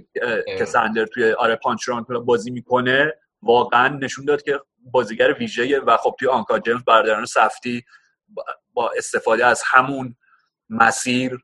[0.58, 4.60] که سندلر توی آره Punch-Drunk بازی می‌کنه واقعا نشون داد که
[4.92, 7.86] بازیگر ویژه و خب توی Uncut Gems برادران سفتی
[8.74, 10.16] با استفاده از همون
[10.70, 11.40] مسیر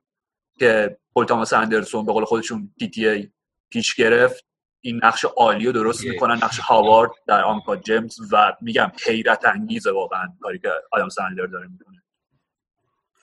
[0.59, 3.29] که پول توماس اندرسون به قول خودشون PTA
[3.69, 4.45] پیش گرفت
[4.81, 9.91] این نقش عالی رو درست می‌کنن نقش هاوارد در Uncut Gems و میگم حیرت انگیزه
[9.91, 12.03] واقعا کاری که آدام سندلر داره می‌کنه.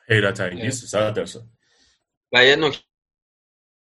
[0.09, 1.41] حیرت انگیز صد درصد.
[2.33, 2.92] و یه نکته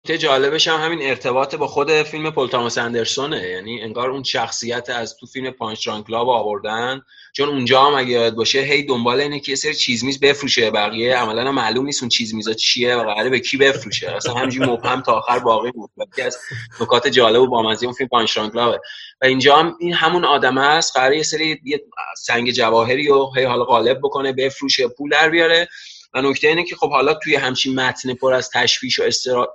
[0.07, 3.48] جالبش هم همین ارتباط با خود فیلم پل توماس اندرسونه.
[3.48, 7.02] یعنی انگار اون شخصیت از تو فیلم پانچ آوردن.
[7.32, 10.70] چون اونجا هم اگه یاد باشه هی دنبال اینه که یه سری چیز میز بفروشه.
[10.70, 14.11] بقیه عملا معلوم نیست اون چیز میزا چیه و قراره به کی بفروشه.
[14.11, 15.90] اصلا همینجوری مبهم تا آخر باقی بود.
[16.24, 16.38] از
[16.80, 18.78] نکات جالب و بامزه اون فیلم پانچ و
[19.22, 20.96] اینجا هم این همون آدم است.
[20.96, 21.84] قراره یه سری یه
[22.16, 25.68] سنگ جواهری رو هی حالا غالب بکنه بفروشه پول در بیاره.
[26.14, 29.02] و نکته اینه که خب حالا توی همچین متن پر از تشویش و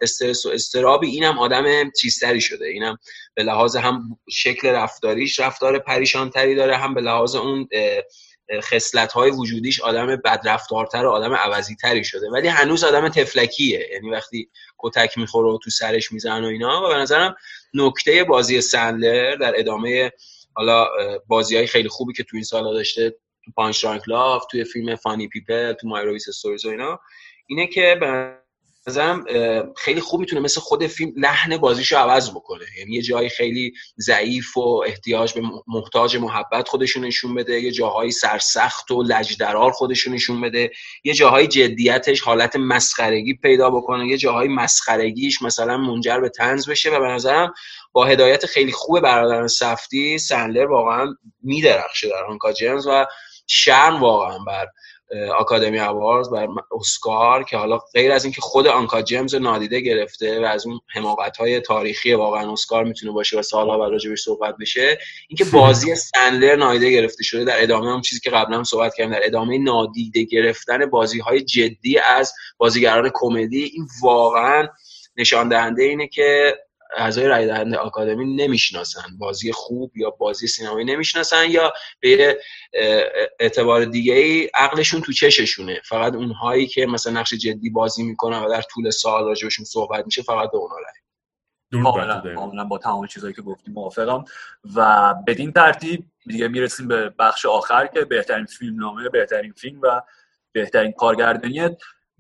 [0.02, 2.68] استرس و اضطرابی اینم آدم چیزتری شده.
[2.68, 2.98] اینم
[3.36, 7.68] به لحاظ هم شکل رفتاریش رفتار پریشان تری داره هم به لحاظ اون
[8.62, 12.30] خصلت های وجودیش آدم بدرفتارتر و آدم عوضی تری شده.
[12.30, 13.90] ولی هنوز آدم طفلکیه.
[13.94, 17.36] یعنی وقتی کتک می‌خوره و تو سرش میزن و اینا و به نظرم
[17.74, 20.12] نکته بازی سندلر در ادامه
[20.54, 20.88] حالا
[21.28, 23.16] بازی های خیلی خوبی که تو این سالا داشته
[23.46, 27.00] تو Punch-Drunk Love توی فیلم Funny People تو Meyerowitz Stories و اینا.
[27.48, 28.40] اینه که به
[28.88, 29.26] نظرم
[29.78, 32.66] خیلی خوب می‌تونه مثل خود فیلم لحن بازیشو عوض بکنه.
[32.78, 38.12] یعنی یه جایی خیلی ضعیف و احتیاج به محتاج محبت خودشون نشون بده یه جاهایی
[38.12, 40.72] سرسخت و لجدرار خودشون نشون بده
[41.04, 46.90] یه جاهای جدیتش حالت مسخرگی پیدا بکنه یه جاهای مسخرگیش مثلا منجر به تنز بشه
[46.92, 47.54] و به نظرم
[47.92, 53.06] با هدایت خیلی خوب برادران سفتی سندلر واقعا میدرخشه در آنکا جیمز و
[53.50, 54.68] شرم واقعا بر
[55.38, 60.46] آکادمی اوارز بر اسکار که حالا غیر از اینکه خود آنکا جیمز نادیده گرفته و
[60.46, 65.00] از اون حماقت های تاریخی واقعا اسکار می‌تونه باشه و سالها بعد راجبش صحبت بشه
[65.30, 69.22] اینکه بازی سندلر نادیده گرفته شده در ادامه هم چیزی که قبلا صحبت کردیم در
[69.24, 74.68] ادامه نادیده گرفتن بازی های جدی از بازیگران کمدی این واقعا
[75.18, 76.58] نشان دهنده اینه که
[76.98, 79.18] اعضای رای دهنده آکادمی نمی‌شناسن.
[79.18, 82.40] بازی خوب یا بازی سینمایی نمی‌شناسن یا به
[83.40, 85.82] اعتبار دیگه ای عقلشون تو چششونه.
[85.86, 90.22] فقط اونهایی که مثلا نقش جدی بازی می‌کنن و در طول سال راجبشون صحبت میشه
[90.22, 90.94] فقط به اونا رای
[92.36, 94.26] کاملا با تمام چیزایی که گفتیم موافقم.
[94.76, 100.02] و بدین ترتیب دیگه می‌رسیم به بخش آخر که بهترین فیلم نامه بهترین فیلم و
[100.52, 101.70] بهترین کارگردانی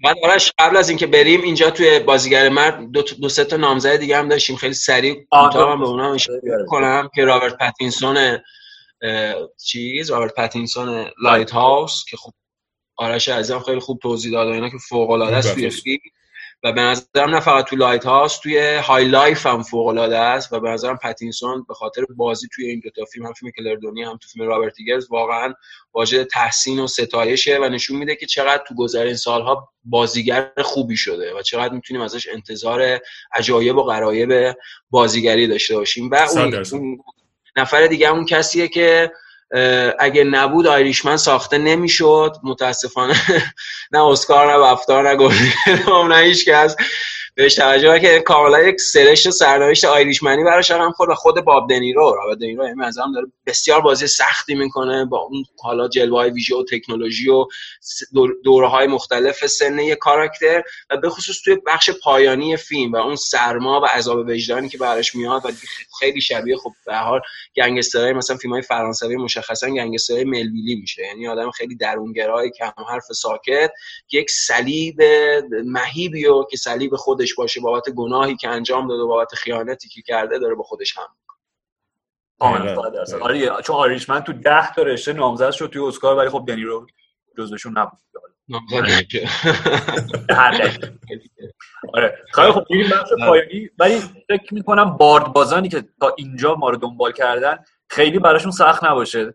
[0.03, 3.95] بعد آرش قبل از اینکه بریم اینجا توی بازیگر مرد دو, دو سه تا نامزد
[3.95, 4.55] دیگه هم داشتیم.
[4.55, 8.39] خیلی سریع کوتاه به اونا اشاره کنم که رابرت پاتینسون
[9.65, 12.31] چیز رابرت پاتینسون Lighthouse که خب
[12.97, 15.99] آرش عزیزم خیلی خوب توضیح داد اینا که فوق العاده است توی فیلم
[16.63, 20.59] و به نظرم نه فقط تو Lighthouse توی High Life هم فوق العاده است و
[20.59, 24.03] به نظرم پتینسون به خاطر بازی توی این دو تا فیلم هم فیلم کلر دنی
[24.03, 25.53] هم تو فیلم رابرت ایگرز واقعا
[25.93, 31.33] واجد تحسین و ستایشه و نشون میده که چقدر تو گذرین سالها بازیگر خوبی شده
[31.35, 32.99] و چقدر می‌تونیم ازش انتظار
[33.33, 34.55] عجایب و غرایب
[34.89, 36.09] بازیگری داشته باشیم.
[36.11, 36.65] و اون
[37.55, 39.11] نفر دیگه اون کسیه که
[39.99, 43.15] اگه نبود آیریشمن ساخته نمی‌شد متاسفانه.
[43.91, 45.15] نه اسکار نه وفتار نه
[46.07, 46.75] نه هیچ کس.
[47.39, 52.15] بهش توجه که کاملا یک سرشت و سرنوشت آیریشمنی براش هم خود خود باب دنیرو
[52.15, 56.55] رابط دنیرو یعنی از داره بسیار بازی سختی می‌کنه با اون حالا جلوه های ویژه
[56.55, 57.45] و تکنولوژی و
[58.43, 63.15] دوره های مختلف سن یک کاراکتر و به خصوص توی بخش پایانی فیلم و اون
[63.15, 65.51] سرما و عذاب وجدانی که براش میاد و
[65.99, 67.21] خیلی شبیه خب به حال
[67.55, 71.03] گنگسترهای مثلا فیلم های فرانسوی مشخصا گنگسترهای ملویلی میشه.
[71.03, 73.71] یعنی آدم خیلی درونگرای کم حرف ساکت
[74.11, 75.01] یک صلیب
[75.65, 80.55] مهیبیو که صلیب خودش باشه بابت گناهی که انجام داده بابت خیانتی که کرده داره
[80.55, 81.07] با خودش هم
[83.21, 86.87] آره چون آریشمن تو ده تا رشته نامزد شد توی اسکار ولی خب دنیرو
[87.37, 87.99] جزوشون نبود.
[91.93, 92.23] آره.
[92.33, 96.77] خیلی خب این بخش پایانی ولی فکر می‌کنم بارد بازانی که تا اینجا ما رو
[96.77, 99.33] دنبال کردن خیلی براشون سخت نباشه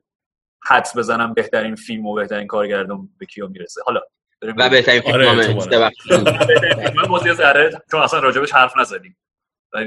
[0.64, 3.80] حدس بزنم بهترین فیلم و بهترین کارگردان به کیا می‌رسه.
[3.86, 4.00] حالا
[4.41, 9.17] و بهترین فیلم آره بازی ذره چون اصلا راجبش حرف نزدیم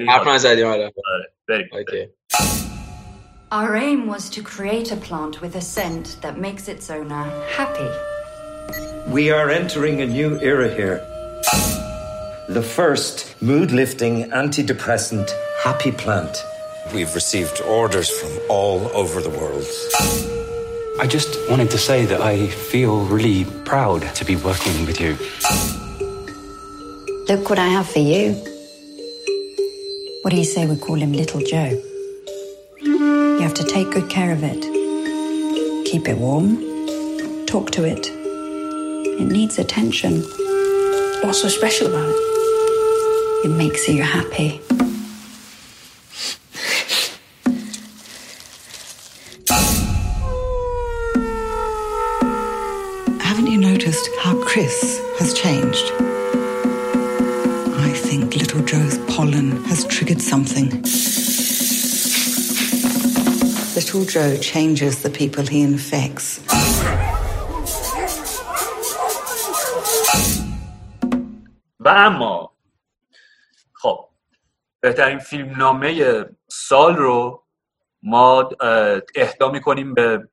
[0.09, 0.93] حرف نزدیم آره
[1.49, 1.69] بریم
[3.53, 7.25] Our aim was to create a plant with a scent that makes its owner
[7.59, 7.91] happy.
[9.09, 10.99] We are entering a new era here.
[12.49, 15.29] The first mood lifting antidepressant
[15.63, 16.35] happy plant.
[16.95, 20.36] We've received orders from all over the world.
[21.00, 25.12] I just wanted to say that I feel really proud to be working with you.
[27.30, 28.34] Look what I have for you.
[30.24, 31.80] What do you say we call him Little Joe?
[32.82, 34.62] You have to take good care of it.
[35.86, 36.58] Keep it warm.
[37.46, 38.08] Talk to it.
[38.08, 40.22] It needs attention.
[41.22, 43.46] What's so special about it?
[43.46, 44.62] It makes you happy.
[54.58, 55.88] Chris has changed?
[57.88, 60.70] I think little Joe's pollen has triggered something.
[63.78, 66.40] Little Joe changes the people he infects.
[71.80, 72.52] و اما
[73.74, 74.10] خب
[74.80, 77.44] بهترین فیلم نامه سال رو
[78.04, 78.50] ما
[79.16, 80.30] اهدا می‌کنیم به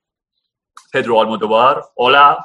[0.92, 2.36] پدرو آلمودوار اولا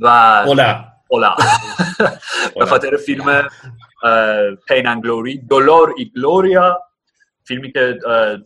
[0.00, 1.36] و اولا اولا
[2.56, 3.48] به خاطر فیلم
[4.68, 6.82] پین انگ گلوری دولار ای گلوریا
[7.44, 7.98] فیلمی که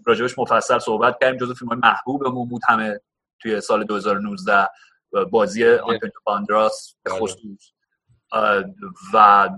[0.07, 3.01] راجبش مفصل صحبت کردیم جزو فیلم های محبوبمون بود همه
[3.41, 4.69] توی سال 2019
[5.31, 7.21] بازی آنتونیو باندراس به بله.
[7.21, 7.73] خصوص.
[9.15, 9.49] و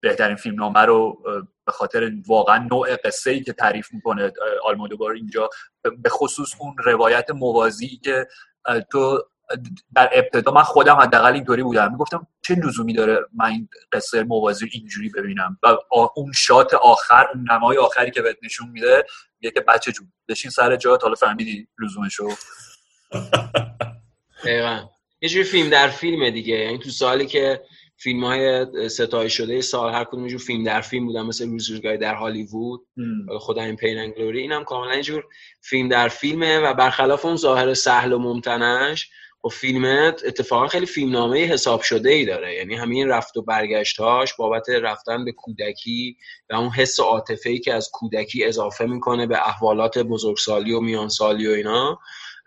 [0.00, 1.22] بهترین فیلم نامه رو
[1.66, 4.32] به خاطر واقعا نوع قصه ای که تعریف می‌کنه
[4.64, 5.50] آلمودوار اینجا
[5.82, 8.26] به خصوص اون روایت موازی که
[8.90, 9.28] تو
[9.94, 11.92] در ابتدا من خودم حداقل اینطوری بودم.
[11.92, 15.76] می‌گفتم چه لزومی داره من این قصه موازی اینجوری ببینم؟ و
[16.16, 19.04] اون شات آخر اون نمای آخری که بهت نشون میده
[19.40, 22.28] میگه که بچه جون بشین سر جات حالا فهمیدی لزومشو.
[24.44, 24.88] دقیقا.
[25.20, 26.54] یه جوری فیلم در فیلم دیگه.
[26.54, 27.62] یعنی تو سالی که
[27.98, 32.14] فیلم های ستای شده سال هر کدوم جور فیلم در فیلم بودن مثل روزگاری در
[32.14, 32.80] هالیوود
[33.40, 35.24] خدا این پین انگلوری اینم کاملا یه جور
[35.60, 39.10] فیلم در فیلمه و برخلاف اون ظاهر سهل و ممتنش
[39.46, 42.54] و فیلمت اتفاقا خیلی فیلمنامه حساب شده ای داره.
[42.54, 46.16] یعنی همین رفت و برگشتاش بابت رفتن به کودکی
[46.50, 51.46] و اون حس عاطفه ای که از کودکی اضافه می‌کنه به احوالات بزرگسالی و میانسالی
[51.46, 51.98] و اینا.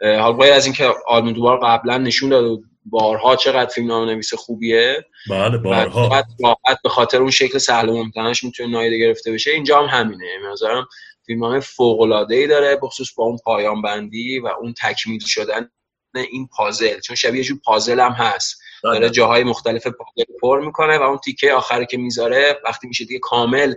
[0.01, 5.05] حالا باید از اینکه آلمودوار قبلا نشون داد بارها چقدر فیلم نام نویس خوبیه.
[5.29, 6.25] بله بارها.
[6.43, 9.51] راحت به خاطر اون شکل سهل و ممتنش می‌تونه نایده گرفته بشه.
[9.51, 10.25] اینجا هم همینه.
[10.51, 10.87] نظرم
[11.25, 15.69] فیلم فوق العاده ای داره بخصوص با اون پایان بندی و اون تکمیل شدن
[16.16, 18.62] این پازل چون شبیه جو پازل هم هست.
[18.84, 23.20] داره جاهای مختلف پازل پر می‌کنه و اون تیکه آخری که می‌ذاره وقتی میشه دیگه
[23.20, 23.74] کامل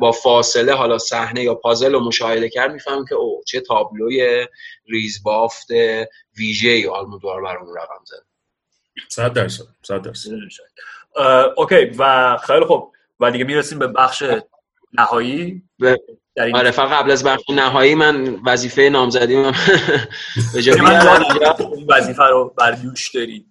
[0.00, 4.46] با فاصله حالا صحنه یا پازل رو مشاهده کرد میفهم که او چه تابلوی
[4.86, 5.68] ریزبافت
[6.38, 8.24] ویژه آلمودوار برامون رقم زد
[9.08, 10.30] صد درصد صد درصد.
[11.56, 12.92] اوکی و خیلی خوب.
[13.20, 14.24] و دیگه می‌رسیم به بخش
[14.92, 15.62] نهایی.
[16.54, 19.36] آره فقط قبل از بخش نهایی من وظیفه نامزدی
[20.54, 20.80] به جای
[21.88, 23.46] وظیفه رو بر دوش داری.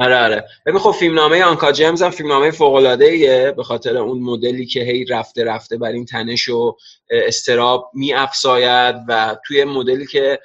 [0.00, 0.44] آره آره.
[0.66, 5.04] ببین خب فیلمنامه آنکا جیمز هم فیلمنامه فوق العاده به خاطر اون مدلی که هی
[5.04, 6.76] رفته رفته بر این تنش و
[7.10, 10.38] استراب می افزاید و توی مدلی که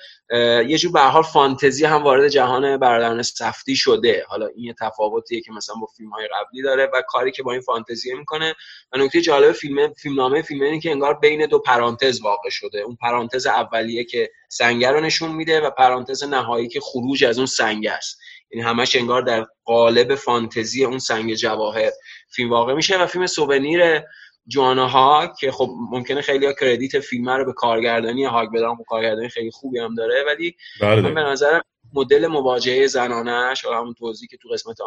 [0.67, 4.25] یه جور به حال فانتزی هم وارد جهان برادران سفتی شده.
[4.27, 7.51] حالا این یه تفاوتیه که مثلا با فیلم های قبلی داره و کاری که با
[7.51, 8.55] این فانتزی می‌کنه.
[8.93, 12.79] و نکته جالب فیلم فیلمنامه فیلم اینه که انگار بین دو پرانتز واقع شده.
[12.79, 17.47] اون پرانتز اولیه که سنگر رو نشون میده و پرانتز نهایی که خروج از اون
[17.47, 18.19] سنگ است.
[18.51, 21.91] یعنی همش انگار در قالب فانتزی اون سنگ جواهر
[22.29, 24.01] فیلم واقع میشه و فیلم سوونیر
[24.47, 28.83] جوانا ها که خب ممکنه خیلی ها کردیت فیلم رو به کارگردانی هاگ بدن و
[28.87, 31.01] کارگردانی خیلی خوبی هم داره ولی بله.
[31.01, 31.59] من به نظر
[31.93, 34.81] مدل مواجهه زنانش و همون توضیحی که تو قسمت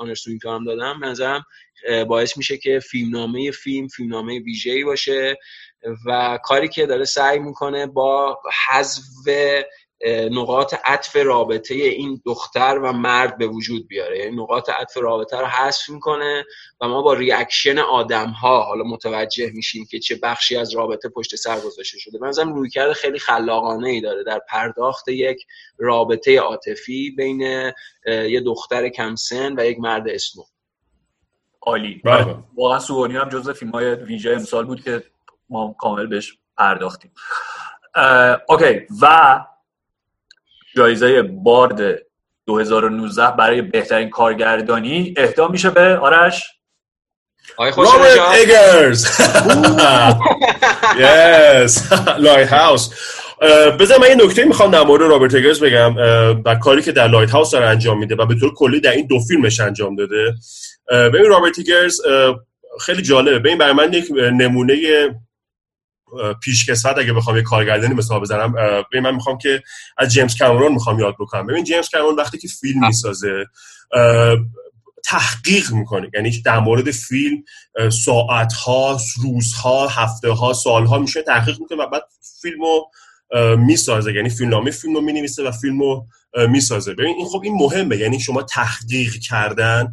[0.00, 1.44] آنر سوئینتون هم دادم به نظرم
[2.08, 5.36] باعث میشه که فیلمنامه فیلم فیلمنامه ویژه‌ای باشه
[6.06, 8.38] و کاری که داره سعی می‌کنه با
[8.68, 9.02] حذف
[10.30, 14.18] نقاط عطف رابطه این دختر و مرد به وجود بیاره.
[14.18, 16.44] یعنی نقاط عطف رابطه رو حذف می‌کنه
[16.80, 21.36] و ما با reaction آدم ها حالا متوجه میشیم که چه بخشی از رابطه پشت
[21.36, 22.18] سر گذاشته شده.
[22.18, 24.24] روی رویکرد خیلی خلاقانه ای داره.
[24.24, 25.46] در پرداخت یک
[25.78, 27.40] رابطه عاطفی بین
[28.06, 30.44] یه دختر کمسن و یک مرد اسمو
[31.62, 32.00] عالی.
[32.04, 32.36] بله.
[32.56, 35.02] واقعا سوانی هم جزو فیلم های ویژه امسال بود که
[35.50, 37.12] ما کامل بهش پرداختیم.
[38.48, 38.80] اوکی.
[39.02, 39.40] و
[40.76, 42.02] جایزه بارد
[42.46, 46.42] 2019 برای بهترین کارگردانی اهدا میشه به آرش؟
[47.58, 49.06] رابرت ایگرز
[50.98, 52.90] yes Lighthouse
[53.80, 55.96] بذار من یه نکته می‌خوام در مورد رابرت ایگرز بگم
[56.44, 59.18] و کاری که در Lighthouse داره انجام میده و به طور کلی در این دو
[59.18, 60.34] فیلمش انجام داده.
[60.90, 62.00] ببین رابرت ایگرز
[62.80, 63.38] خیلی جالبه.
[63.38, 64.74] ببین برای من یک نمونه
[66.42, 68.52] پیشکسوت اگه بخوام یه کارگردانی مثال بزنم
[68.92, 69.62] ببین من می‌خوام که
[69.98, 71.46] از جیمز کامرون می‌خوام یاد بکنم.
[71.46, 73.44] ببین جیمز کامرون وقتی که فیلم می‌سازه
[75.04, 76.10] تحقیق می‌کنه.
[76.14, 77.42] یعنی در مورد فیلم
[78.04, 82.02] ساعت ها روز ها هفته ها سال ها میشه تحقیق می‌کنه و بعد
[82.42, 82.84] فیلمو
[83.56, 84.12] می‌سازه.
[84.12, 86.06] یعنی فیلمنامه فیلم رو می‌نویسه و فیلم رو
[86.48, 86.94] می‌سازه.
[86.94, 87.96] ببین این خب این مهمه.
[87.96, 89.92] یعنی شما تحقیق کردن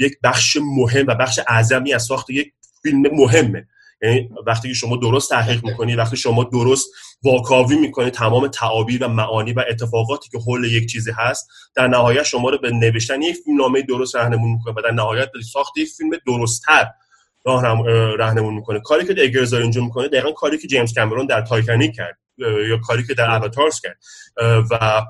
[0.00, 2.52] یک بخش مهم و بخش اعظمی از ساخت یک
[2.82, 3.66] فیلم مهمه.
[4.02, 6.86] یعنی وقتی که شما درست تحقیق می‌کنی وقتی شما درست
[7.22, 12.22] واکاوی می‌کنی تمام تعابیر و معانی و اتفاقاتی که حول یک چیزی هست در نهایت
[12.22, 15.78] شما رو به نوشتن یک فیلم نامه درست راهنمون می‌کنه و در نهایت به ساخت
[15.78, 16.86] یک فیلم درستتر
[18.18, 18.80] راهنمون می‌کنه.
[18.80, 22.18] کاری که ایگرز اینجا می‌کنه دقیقا کاری که جیمز کامرون در Titanic کرد
[22.68, 23.98] یا کاری که در اواتارز کرد.
[24.70, 25.02] و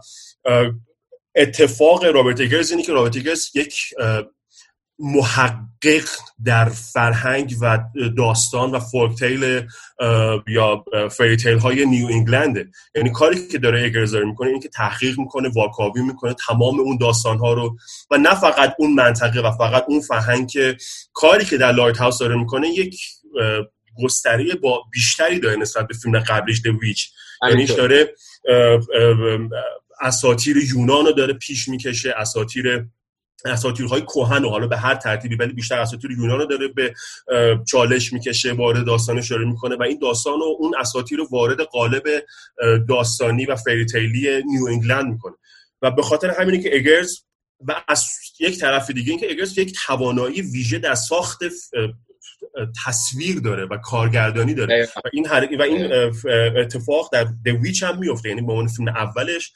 [1.34, 3.74] اتفاق رابرت ایگرز اینه که رابرت ایگرز یک
[4.98, 6.08] محقق
[6.44, 7.78] در فرهنگ و
[8.16, 9.66] داستان و folktale
[10.48, 14.68] یا fairy tale های نیو انگلنده یعنی کاری که داره ایگرز داره می‌کنه این که
[14.68, 17.76] تحقیق می‌کنه واکاوی می‌کنه تمام اون داستان ها رو
[18.10, 20.76] و نه فقط اون منطقه و فقط اون فرهنگ که
[21.12, 23.00] کاری که در Lighthouse داره می‌کنه یک
[24.02, 27.10] گستره با بیشتری داره نسبت به فیلم قبلیش The Witch
[27.48, 28.14] یعنی داره
[30.00, 32.86] اساطیر یونان رو داره پیش می‌کشه اساطیر
[33.44, 36.94] اساطیرهای کهن و حالا به هر ترتیبی ولی بیشتر اساطیر یونان رو داره به
[37.68, 42.02] چالش می‌کشه وارد داستان اشاره می‌کنه و این داستان رو اون اساطیر رو وارد قالب
[42.88, 45.34] داستانی و fairy tale ی نیو انگلند می‌کنه.
[45.82, 47.18] و به خاطر همینه که اگرز
[47.68, 48.06] و از
[48.40, 51.38] یک طرف دیگه اینکه اگرز یک توانایی ویژه در ساخت
[52.86, 54.88] تصویر داره و کارگردانی داره.
[54.96, 55.26] و این
[55.58, 55.92] و این
[56.56, 58.28] اتفاق در دویچ هم میفته.
[58.28, 59.52] یعنی به عنوان فیلم اولش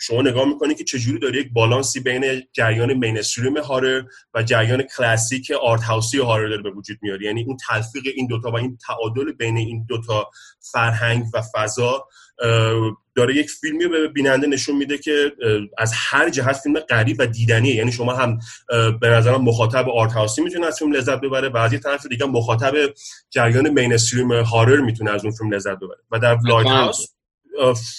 [0.00, 4.02] شما نگاه می‌کنید که چجوری داره یک بالانسی بین جریان مینستریم هارر
[4.34, 8.50] و جریان کلاسیک آرت هاوسی هارر داره به وجود میاد یعنی اون تلفیق این دوتا
[8.50, 10.30] و این تعادل بین این دوتا
[10.72, 12.08] فرهنگ و فضا
[13.14, 15.32] داره یک فیلمی به بیننده نشون میده که
[15.78, 17.74] از هر جهت فیلم غریب و دیدنیه.
[17.74, 18.38] یعنی شما هم
[19.00, 22.06] به نظرم مخاطب art house ی می‌تونه از فیلم لذت ببره و از یه طرف
[22.06, 22.74] دیگه مخاطب
[23.30, 25.98] جریان mainstream horror می‌تونه از اون فیلم لذت ببره.
[26.10, 27.06] و در Lighthouse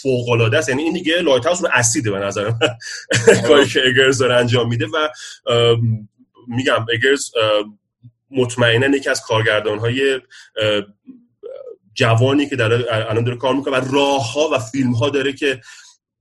[0.01, 2.59] فوق العاده است یعنی این دیگه Lighthouse رو اسیده به نظرم
[3.47, 5.09] کاری که ایگرز داره انجام میده و
[6.47, 7.31] میگم ایگرز
[8.31, 10.19] مطمئنا یکی از کارگردان های
[11.95, 15.61] جوانی که داره الان داره کار می‌کنه و راه ها و فیلم ها داره که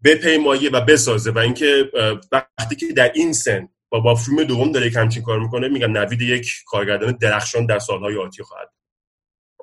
[0.04, 1.90] بپیمایه و بسازه و اینکه
[2.32, 5.98] وقتی که در این سن با با فیلم دوم داره یک همچین کار می‌کنه میگم
[5.98, 8.68] نوید یک کارگردان درخشان در سالهای آتی خواهد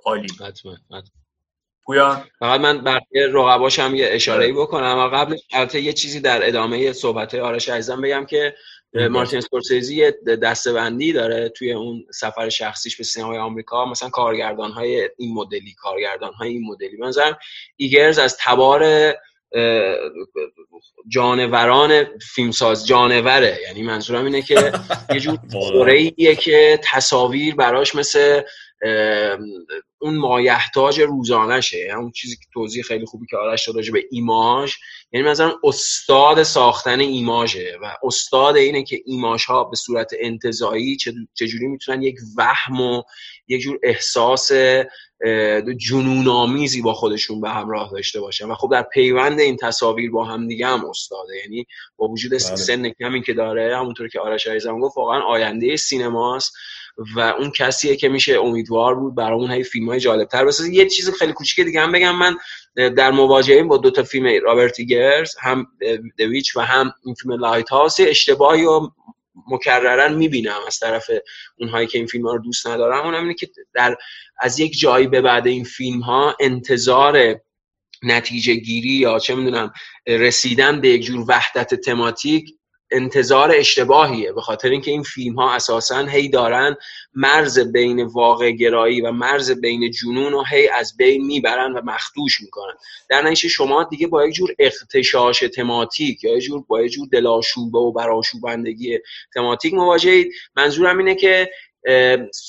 [0.05, 0.27] عالی.
[2.39, 3.01] فقط من برای
[3.33, 4.83] رقباش هم یه اشاره بکنم.
[4.83, 8.55] اما قبل البته یه چیزی در ادامه صحبت آرش عزیزم بگم که
[8.93, 10.11] مارتین اسکورسیزی
[10.43, 13.85] دستبندی داره توی اون سفر شخصیش به سینمای آمریکا.
[13.85, 16.97] مثلا کارگردان های این مدلی کارگردان های این مدلی.
[16.97, 17.35] مثلا
[17.75, 19.13] ایگرز از تبار
[21.07, 23.59] جانوران فیلمساز جانوره.
[23.67, 24.71] یعنی منظورم اینه که
[25.13, 28.41] یه جور خوره‌ایه که تصاویر براش مثل
[30.01, 34.73] اون مایحتاج روزانشه همون چیزی که توضیح خیلی خوبی که آرش داد به ایماژ.
[35.11, 41.13] یعنی مثلا استاد ساختن ایماژه و استاد اینه که ایماژ ها به صورت انتزاعی چه-
[41.33, 43.03] چجوری می‌تونن یک وهم و
[43.51, 44.51] یک جور احساس
[45.25, 48.45] اه، جنون آمیزی با خودشون به همراه داشته باشن.
[48.45, 51.37] و خب در پیوند این تصاویر با هم دیگه هم استاده.
[51.43, 51.65] یعنی
[51.97, 56.53] با وجود سن کمی که داره همونطور که آرش عزیزم گفت واقعا آینده سینماست
[57.15, 60.73] و اون کسیه که میشه امیدوار بود برای اون هی فیلم های جالبتر بسازه.
[60.73, 62.15] یه چیز خیلی کوچیک دیگه هم بگم.
[62.15, 62.37] من
[62.89, 65.67] در مواجهه با دو تا فیلم رابرت ایگرز هم
[66.17, 68.91] The Witch و هم این فیلم Lighthouse اشتباهی رو
[69.47, 71.09] مکررا می‌بینم از طرف
[71.57, 73.05] اونهایی که این فیلم ها رو دوست ندارن.
[73.05, 73.95] اونم اینه که در
[74.39, 77.41] از یک جایی به بعد این فیلم ها انتظار
[78.03, 79.73] نتیجه گیری یا چه می‌دونم
[80.07, 82.55] رسیدن به یک جور وحدت تماتیک
[82.91, 84.31] انتظار اشتباهیه.
[84.31, 86.75] به خاطر اینکه این فیلم ها اساسا هی دارن
[87.13, 92.41] مرز بین واقع گرایی و مرز بین جنون و هی از بین می‌برن و مخدوش
[92.41, 92.73] می‌کنن.
[93.09, 97.07] در نتیجه شما دیگه با یک جور اختشاش تماتیک یا یک جور با یک جور
[97.11, 98.99] دلاشوبه و براشوبندگی
[99.33, 100.31] تماتیک مواجهید.
[100.55, 101.49] منظورم اینه که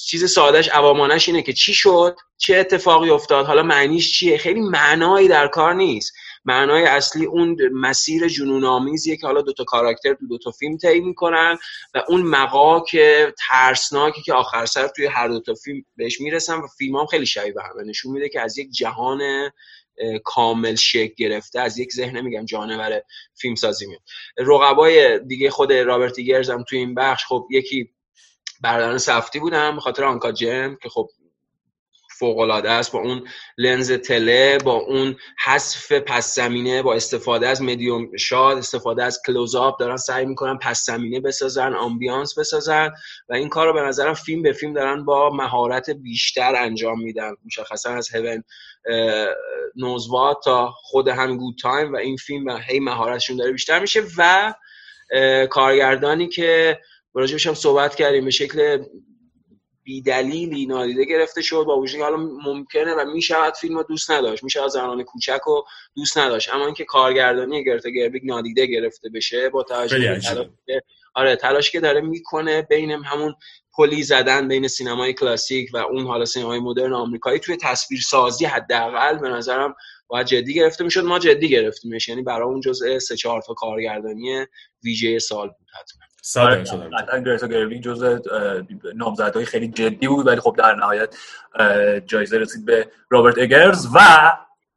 [0.07, 5.28] چیز سادهش عوامانش اینه که چی شد؟ چه اتفاقی افتاد؟ حالا معنیش چیه؟ خیلی معنایی
[5.28, 6.12] در کار نیست.
[6.45, 11.59] معنای اصلی اون مسیر جنون آمیزیه که حالا دوتا کاراکتر تو دوتا فیلم طی می‌کنن
[11.95, 12.97] و اون مقاک
[13.49, 17.53] ترسناکی که آخر سر توی هر دوتا فیلم بهش می‌رسن و فیلم هم خیلی شبیه
[17.53, 17.82] به همه.
[17.82, 19.51] نشون میده که از یک جهان
[20.24, 23.03] کامل شکل گرفته از یک ذهن میگم جانور
[23.34, 24.01] فیلم سازی میاد.
[24.36, 27.90] رقبای دیگه خود رابرت ایگرز هم توی این بخش خب یکی
[28.61, 31.09] برادران سفدی بودن به خاطر Uncut Gems که خب
[32.23, 37.62] فوق العاده است با اون لنز tele با اون حذف پس زمینه با استفاده از
[37.62, 42.91] medium shot استفاده از close-up دارن سعی می‌کنن پس زمینه بسازن ambiance بسازن
[43.29, 47.31] و این کار رو به نظرم فیلم به فیلم دارن با مهارت بیشتر انجام میدن
[47.47, 48.45] مشخصا از Heaven
[49.76, 54.03] Knows What تا خود هم Good Time و این فیلم هی مهارتشون داره بیشتر میشه
[54.18, 54.55] و
[55.51, 56.81] کارگردانی که
[57.14, 58.85] راجبش هم صحبت کردیم به شکل
[59.85, 64.45] بیدلیلی نادیده گرفته شد با وجودی که حالا ممکنه و می‌شود فیلم رو دوست نداشت
[64.45, 65.64] میشه از زنان کوچک رو
[65.97, 66.55] دوست نداشت.
[66.55, 69.99] اما اینکه کارگردانی گرتا گرویگ نادیده گرفته بشه با توجه
[70.66, 70.83] به
[71.14, 73.35] آره تلاش که داره می‌کنه بین همون
[73.76, 79.28] پل زدن بین سینمای کلاسیک و اون حالا سینمای مدرن آمریکایی توی تصویرسازی حداقل به
[79.28, 79.74] نظرم
[80.07, 81.05] باید جدی گرفته می‌شد.
[81.05, 82.09] ما جدی گرفتیمش.
[82.09, 84.47] یعنی برای اون جزء سه چهار تا کارگردانی
[84.85, 86.11] ویژه سال بود حتما.
[86.37, 86.89] همینطور.
[86.89, 88.20] قطعا گرتا گربینگ جز
[88.95, 91.16] نامزدهای خیلی جدی بود ولی خب در نهایت
[92.07, 93.99] جایزه رسید به رابرت اگرز و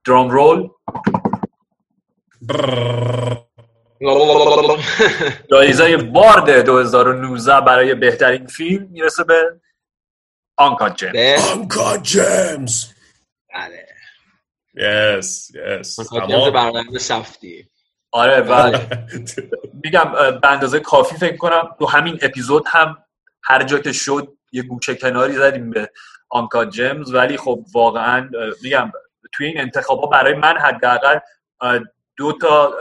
[0.06, 0.70] درام رول.
[5.52, 9.62] جایزه بارد 2019 برای بهترین فیلم می‌رسه به
[10.58, 12.86] آنکات جیم به آنکا جیمز.
[13.54, 13.86] بله.
[14.74, 16.00] یس یس.
[16.14, 17.70] برنامه سفتی
[18.16, 19.08] آره و بله.
[19.84, 20.12] میگم
[20.42, 22.98] به اندازه کافی فکر کنم تو همین اپیزود هم
[23.44, 25.92] هر جا که شد یه گوچه کناری زدیم به
[26.30, 27.14] آنکا جیمز.
[27.14, 28.30] ولی خب واقعا
[28.64, 28.92] میگم
[29.34, 31.20] توی این انتخابا برای من حداقل
[32.18, 32.74] دو تا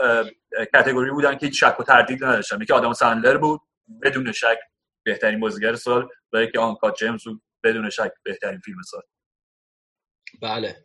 [0.73, 2.61] کتگوری بودن که هیچ شک و تردید نداشتم.
[2.61, 3.61] یکی آدم سندلر بود
[4.03, 4.59] بدون شک
[5.03, 9.01] بهترین بازیگر سال و یکی آنکا جیمز بود بدون شک بهترین فیلم سال.
[10.41, 10.84] بله.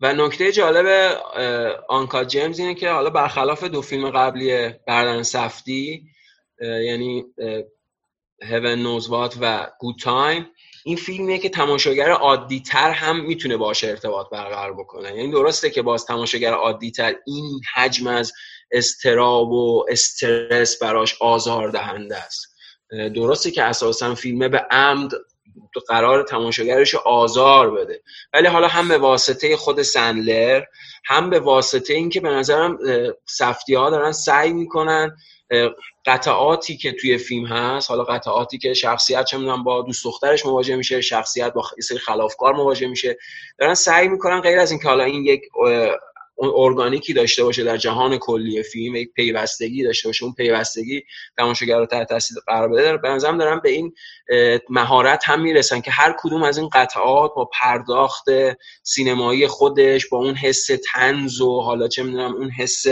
[0.00, 1.16] و نکته جالب
[1.88, 6.02] آنکا جیمز اینه که حالا برخلاف دو فیلم قبلی بردن سفتی
[6.60, 7.24] یعنی
[8.42, 10.46] هیون نوزوات و گود تایم
[10.84, 15.16] این فیلمیه که تماشاگر عادی تر هم می‌تونه باشه ارتباط برقرار بکنه.
[15.16, 18.32] یعنی درسته که باز تماشاگر عادی تر این حجم از
[18.70, 22.46] استراب و استرس براش آزار دهنده است
[22.90, 25.10] درسته که اساسا فیلمه به عمد
[25.88, 28.02] قرار تماشاگرش آزار بده.
[28.32, 30.62] ولی حالا هم به واسطه خود سندلر
[31.04, 32.78] هم به واسطه اینکه به نظرم
[33.26, 35.16] سفتی ها دارن سعی می‌کنن
[36.06, 40.76] قطعاتی که توی فیلم هست حالا قطعاتی که شخصیت چه می‌دونم با دوست دخترش مواجه
[40.76, 43.18] میشه شخصیت با سری خلافکار مواجه میشه
[43.58, 45.42] دارن سعی می‌کنن غیر از اینکه حالا این یک
[46.40, 51.02] ارگانیکی داشته باشه در جهان کلی فیلم یک پیوستگی داشته باشه اون پیوستگی
[51.36, 52.96] تماشاگر رو تحت تاثیر قرار بده.
[52.96, 53.94] به نظرم دارن به این
[54.68, 58.24] مهارت هم می‌رسن که هر کدوم از این قطعات با پرداخت
[58.82, 62.84] سینمایی خودش با اون حس تنز و حالا چه می‌دونم اون حس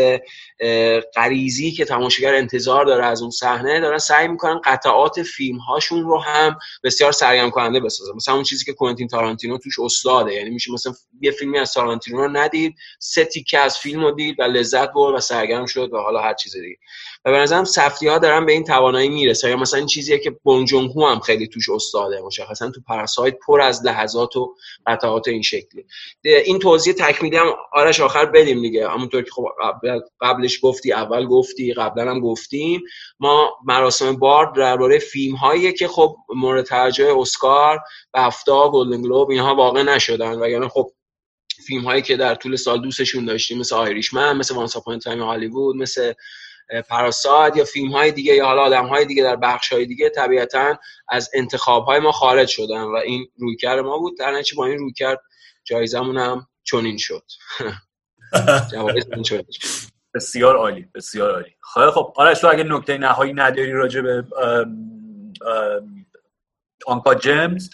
[1.16, 6.18] غریزی که تماشاگر انتظار داره از اون صحنه دارن سعی می‌کنن قطعات فیلم هاشون رو
[6.18, 8.12] هم بسیار سرگرم کننده بسازن.
[8.16, 12.18] مثلا اون چیزی که کوئنتین تارانتینو توش استاده یعنی میشه مثلا یه فیلمی از تارانتینو
[12.18, 15.98] رو ندید سه تیکه از فیلم رو دید و لذت برد و سرگرم شد و
[15.98, 16.76] حالا هر چیز دیگه.
[17.24, 19.50] و به نظرم سفتی ها دارن به این توانایی می‌رسه.
[19.50, 23.34] یا مثلا این چیزیه که بون جون هو هم خیلی توش استاده مشخصا تو پراسایت
[23.46, 24.54] پر از لحظات و
[24.86, 25.84] قطعات این شکلی.
[26.24, 28.88] این توضیح تکمیلی هم آرش آخر بدیم دیگه.
[28.88, 32.82] همونطور که خب قبل- قبلش گفتی اول گفتی قبلا هم گفتیم.
[33.20, 37.80] ما مراسم بارد درباره فیلم هایی که خب مورد توجه اسکار
[38.14, 40.34] بفتا گلدن گلوب اینها واقع نشدن.
[40.38, 40.90] وگرنه خب
[41.66, 45.76] فیلم هایی که در طول سال دوستشون داشتیم مثل Irishman مثل Once Upon Time Hollywood
[45.76, 46.12] مثل
[46.88, 50.78] Parasite یا فیلم های دیگه یا حالا آدم های دیگه در بخش های دیگه طبیعتا
[51.08, 54.18] از انتخاب های ما خارج شدن و این رویکرد ما بود.
[54.18, 55.20] در با این رویکرد
[55.64, 57.24] جایزمون هم چنین شد.
[58.72, 59.88] جوایزمون چنین شد.
[60.14, 61.50] بسیار عالی بسیار عالی.
[61.94, 64.24] خب آرش تو اگه نکته نهایی نداری راجع به
[66.86, 67.70] آنکا جیمز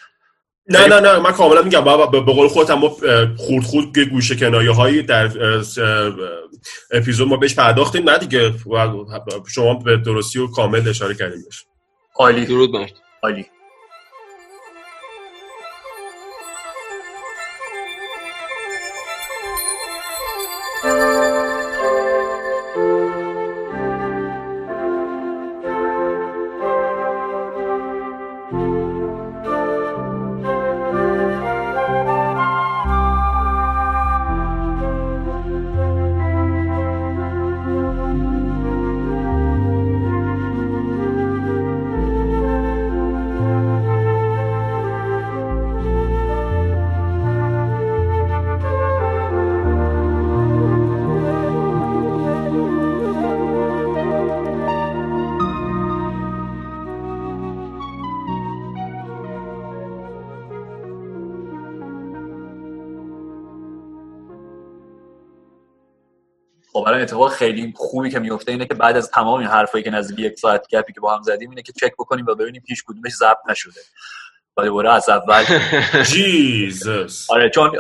[0.69, 1.81] نه نه نه من کاملا میگم.
[1.81, 2.89] بابا به قول خودم ما
[3.37, 5.31] خورد خورد گوشه کنایه هایی در
[6.93, 8.11] اپیزود ما بهش پرداختیم.
[8.11, 8.55] نه دیگه
[9.55, 11.65] شما به درستی و کامل اشاره کردیم بهش.
[12.17, 12.47] عالی.
[12.47, 12.91] درود بر
[13.23, 13.47] عالی.
[67.35, 70.67] خیلی خوبی که میفته اینه که بعد از تمام این حرفایی که نزدیک یک ساعت
[70.71, 73.81] گپی که با هم زدیم اینه که چک بکنیم و ببینیم هیچ کدومش ضبط نشده.
[74.57, 75.45] و دوباره از اول
[76.11, 77.71] Jesus آره چون.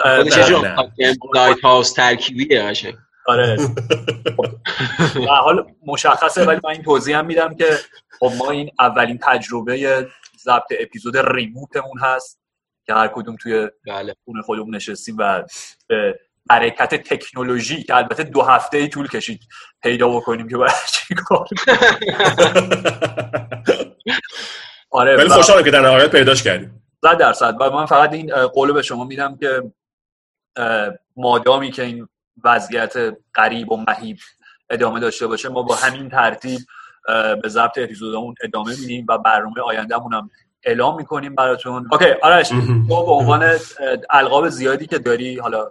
[1.35, 2.95] Lighthouse ترکیبیه قشنگ
[3.27, 3.57] آره.
[5.29, 7.79] و حال مشخصه ولی من این توضیح هم میدم که
[8.19, 10.07] خب ما این اولین تجربه
[10.45, 12.41] ضبط اپیزود remote مون هست
[12.87, 14.15] که هر کدوم توی بله.
[14.25, 15.43] خونه خودمون نشستیم و
[15.89, 16.21] به
[16.51, 19.41] حرکت تکنولوژی که البته دو هفته ای طول کشید
[19.83, 21.49] پیدا بکنیم که باید چی کار
[24.91, 26.83] آره ولی خوشحالم که در نهایت پیداش کردیم.
[27.05, 27.57] صد درصد.
[27.61, 29.63] و من فقط این قول به شما میدم که
[31.17, 32.09] مادامی که این
[32.45, 32.95] وضعیت
[33.35, 34.19] غریب و مهیب
[34.71, 36.61] ادامه داشته باشه ما با همین ترتیب
[37.43, 40.31] به ضبط اپیزودمون ادامه میدیم و برنامه آیندهمون هم
[40.65, 41.89] اعلام می‌کنیم براتون.
[41.93, 43.59] اوکی آرش تو به عنوان
[44.11, 45.71] القاب زیادی که داری حالا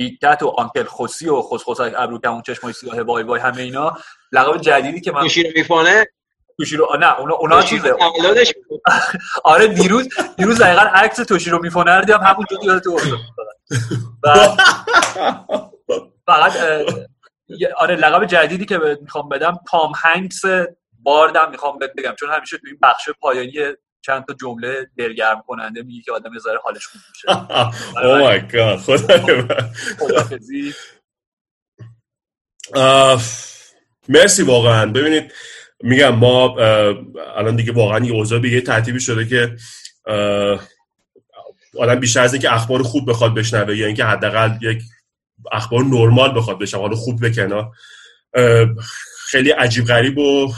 [0.00, 3.96] بیگتت و آنکل خوسی و خسخسک ابرو کمون چشمای سیاه وای وای همه اینا.
[4.32, 6.06] لقب جدیدی که من توشی رو میفونه
[6.58, 7.94] توشیرو آه، نه اونا اونا چیزه.
[9.44, 13.18] آره دیروز دیروز دقیقا عکس توشیرو میفونه رو دیدم همون جوری یادت افتاد
[14.22, 14.56] و
[16.26, 16.52] فقط
[17.76, 20.42] آره لقب جدیدی که می‌خوام بدم تام هنگس
[21.02, 22.14] باردم می‌خوام بگم.
[22.18, 23.52] چون همیشه تو این بخش پایانی
[24.02, 27.52] چند تا جمله دلگرم کننده میگه که آدم یه حالش خوب میشه.
[28.06, 28.80] او مای گاد
[32.74, 33.22] آه،
[34.08, 34.86] مرسی واقعا.
[34.86, 35.32] ببینید
[35.82, 36.56] میگم ما
[37.36, 39.56] الان دیگه واقعا یه اوضاع به یه ترتیبی شده که
[41.78, 44.82] آدم بیشتر از اینکه اخبار خوب بخواد بشنوه یا اینکه حداقل یک
[45.52, 47.70] اخبار نرمال بخواد بشنوه حالا خوب بکنه.
[49.30, 50.52] خیلی عجیب غریب و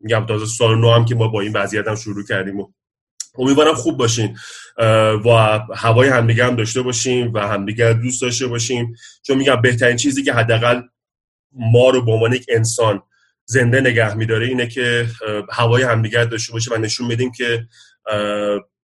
[0.00, 2.72] میگم تازه سال نو هم که ما با این وضعیت هم شروع کردیم و
[3.38, 4.36] امیدوارم خوب باشین.
[5.24, 8.94] و هوای همدیگه هم داشته باشیم و همدیگه دوست داشته باشیم.
[9.22, 10.82] چون میگم بهترین چیزی که حداقل
[11.52, 13.02] ما رو به عنوان یک انسان
[13.44, 15.06] زنده نگه میداره اینه که
[15.52, 17.66] هوای همدیگه داشته باشه و نشون بدیم که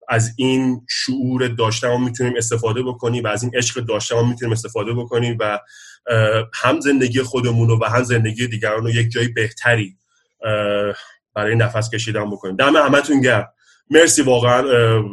[0.10, 4.52] از این شعور داشتن ما می‌تونیم استفاده بکنیم و از این عشق داشتن ما می‌تونیم
[4.52, 5.60] استفاده بکنیم و
[6.54, 9.98] هم زندگی خودمون رو و هم زندگی دیگران رو یک جای بهتری
[11.36, 12.56] برای نفس کشیدن بکنیم.
[12.56, 13.48] دم همتون گرم.
[13.90, 14.64] مرسی واقعا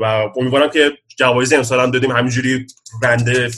[0.00, 0.04] و
[0.36, 2.66] امیدوارم که جوایز امسال هم دادیم همینجوری
[3.02, 3.50] بنده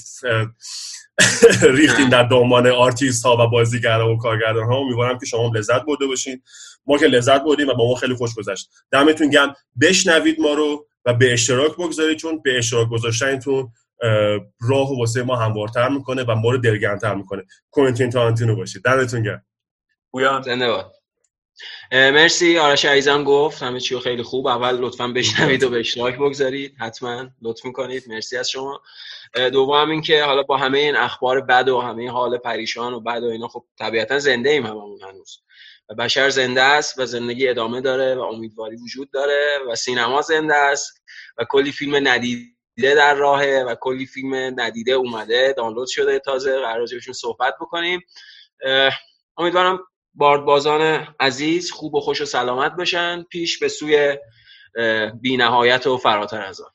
[1.79, 5.85] ریختیم در دامان آرتیست ها و بازیگران و کارگردان ها امیدوارم که شما هم لذت
[5.85, 6.43] برده باشین.
[6.87, 8.71] ما که لذت بردیم و با ما خیلی خوش گذشت.
[8.93, 9.55] دمتون گرم.
[9.81, 13.73] بشنوید ما رو و به اشتراک بگذارید چون به اشتراک گذاشتنتون
[14.03, 14.11] اه،
[14.61, 17.43] راه و واسه ما هموارتر می‌کنه و ما رو دلگرمتر می‌کنه.
[17.71, 18.83] کوینتین تارانتینو باشید.
[18.83, 19.45] دمتون گرم.
[20.11, 20.93] پویان زنده باد.
[21.93, 22.59] مرسی.
[22.59, 24.47] آرش عزیزم گفت همه چی خیلی خوب.
[24.47, 26.75] اول لطفا بشنوید و به اشتراک بگذارید.
[26.81, 28.05] حتما لطف می‌کنید.
[28.09, 28.83] مرسی از شما.
[29.53, 33.01] دوم این که حالا با همه این اخبار بد و همه این حال پریشان و
[33.01, 35.39] بد و اینا خب طبیعتا زنده ایم هممون هنوز.
[35.89, 40.55] و بشر زنده است و زندگی ادامه داره و امیدواری وجود داره و سینما زنده
[40.55, 41.03] است
[41.39, 45.55] و کلی فیلم ندیده در راهه و کلی فیلم ندیده اومده.
[45.57, 46.61] دانلود شده تازه.
[46.61, 48.01] قرار راجبشون صحبت بکنیم.
[49.37, 49.81] امیدوارم
[50.15, 53.23] باردبازان عزیز خوب و خوش و سلامت باشن.
[53.23, 54.19] پیش به سوی
[55.21, 56.71] بی نهایت و فراتر از آن.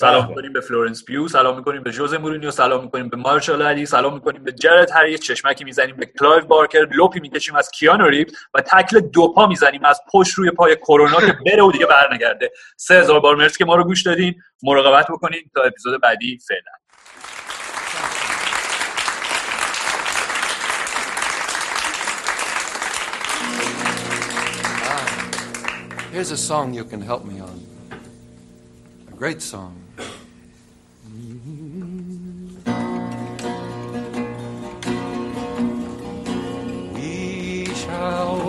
[0.00, 3.86] سلام می‌کنیم به فلورنس پیو سلام می‌کنیم به ژوزه مورینیو سلام می‌کنیم به ماهرشالا علی
[3.86, 6.86] سلام می‌کنیم به جرد هری چشمکی می‌زنیم به کلایو بارکر.
[6.92, 11.20] لپی می‌کشیم از کیانو ریوز و تکل دو پا می‌زنیم از پشت روی پای کرونا
[11.20, 12.50] که بره و دیگه برنگرده.
[12.76, 14.34] سه هزار بار مرسی که ما رو گوش دادین.
[14.62, 16.72] مراقبت بکنین تا اپیزود بعدی فعلا.
[26.12, 27.66] Here's a song you can help me on.
[29.08, 29.82] A great song.
[36.92, 38.41] We shall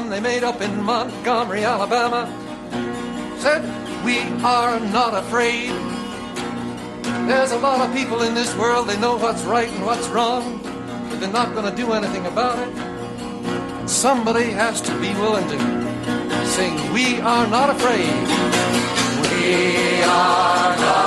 [0.00, 2.22] one they made up in Montgomery, Alabama.
[3.38, 3.62] Said,
[4.04, 5.70] We are not afraid.
[7.28, 10.60] There's a lot of people in this world, they know what's right and what's wrong,
[11.08, 13.88] but they're not going to do anything about it.
[13.88, 15.58] Somebody has to be willing to
[16.46, 18.16] sing, We are not afraid.
[19.30, 21.05] We are not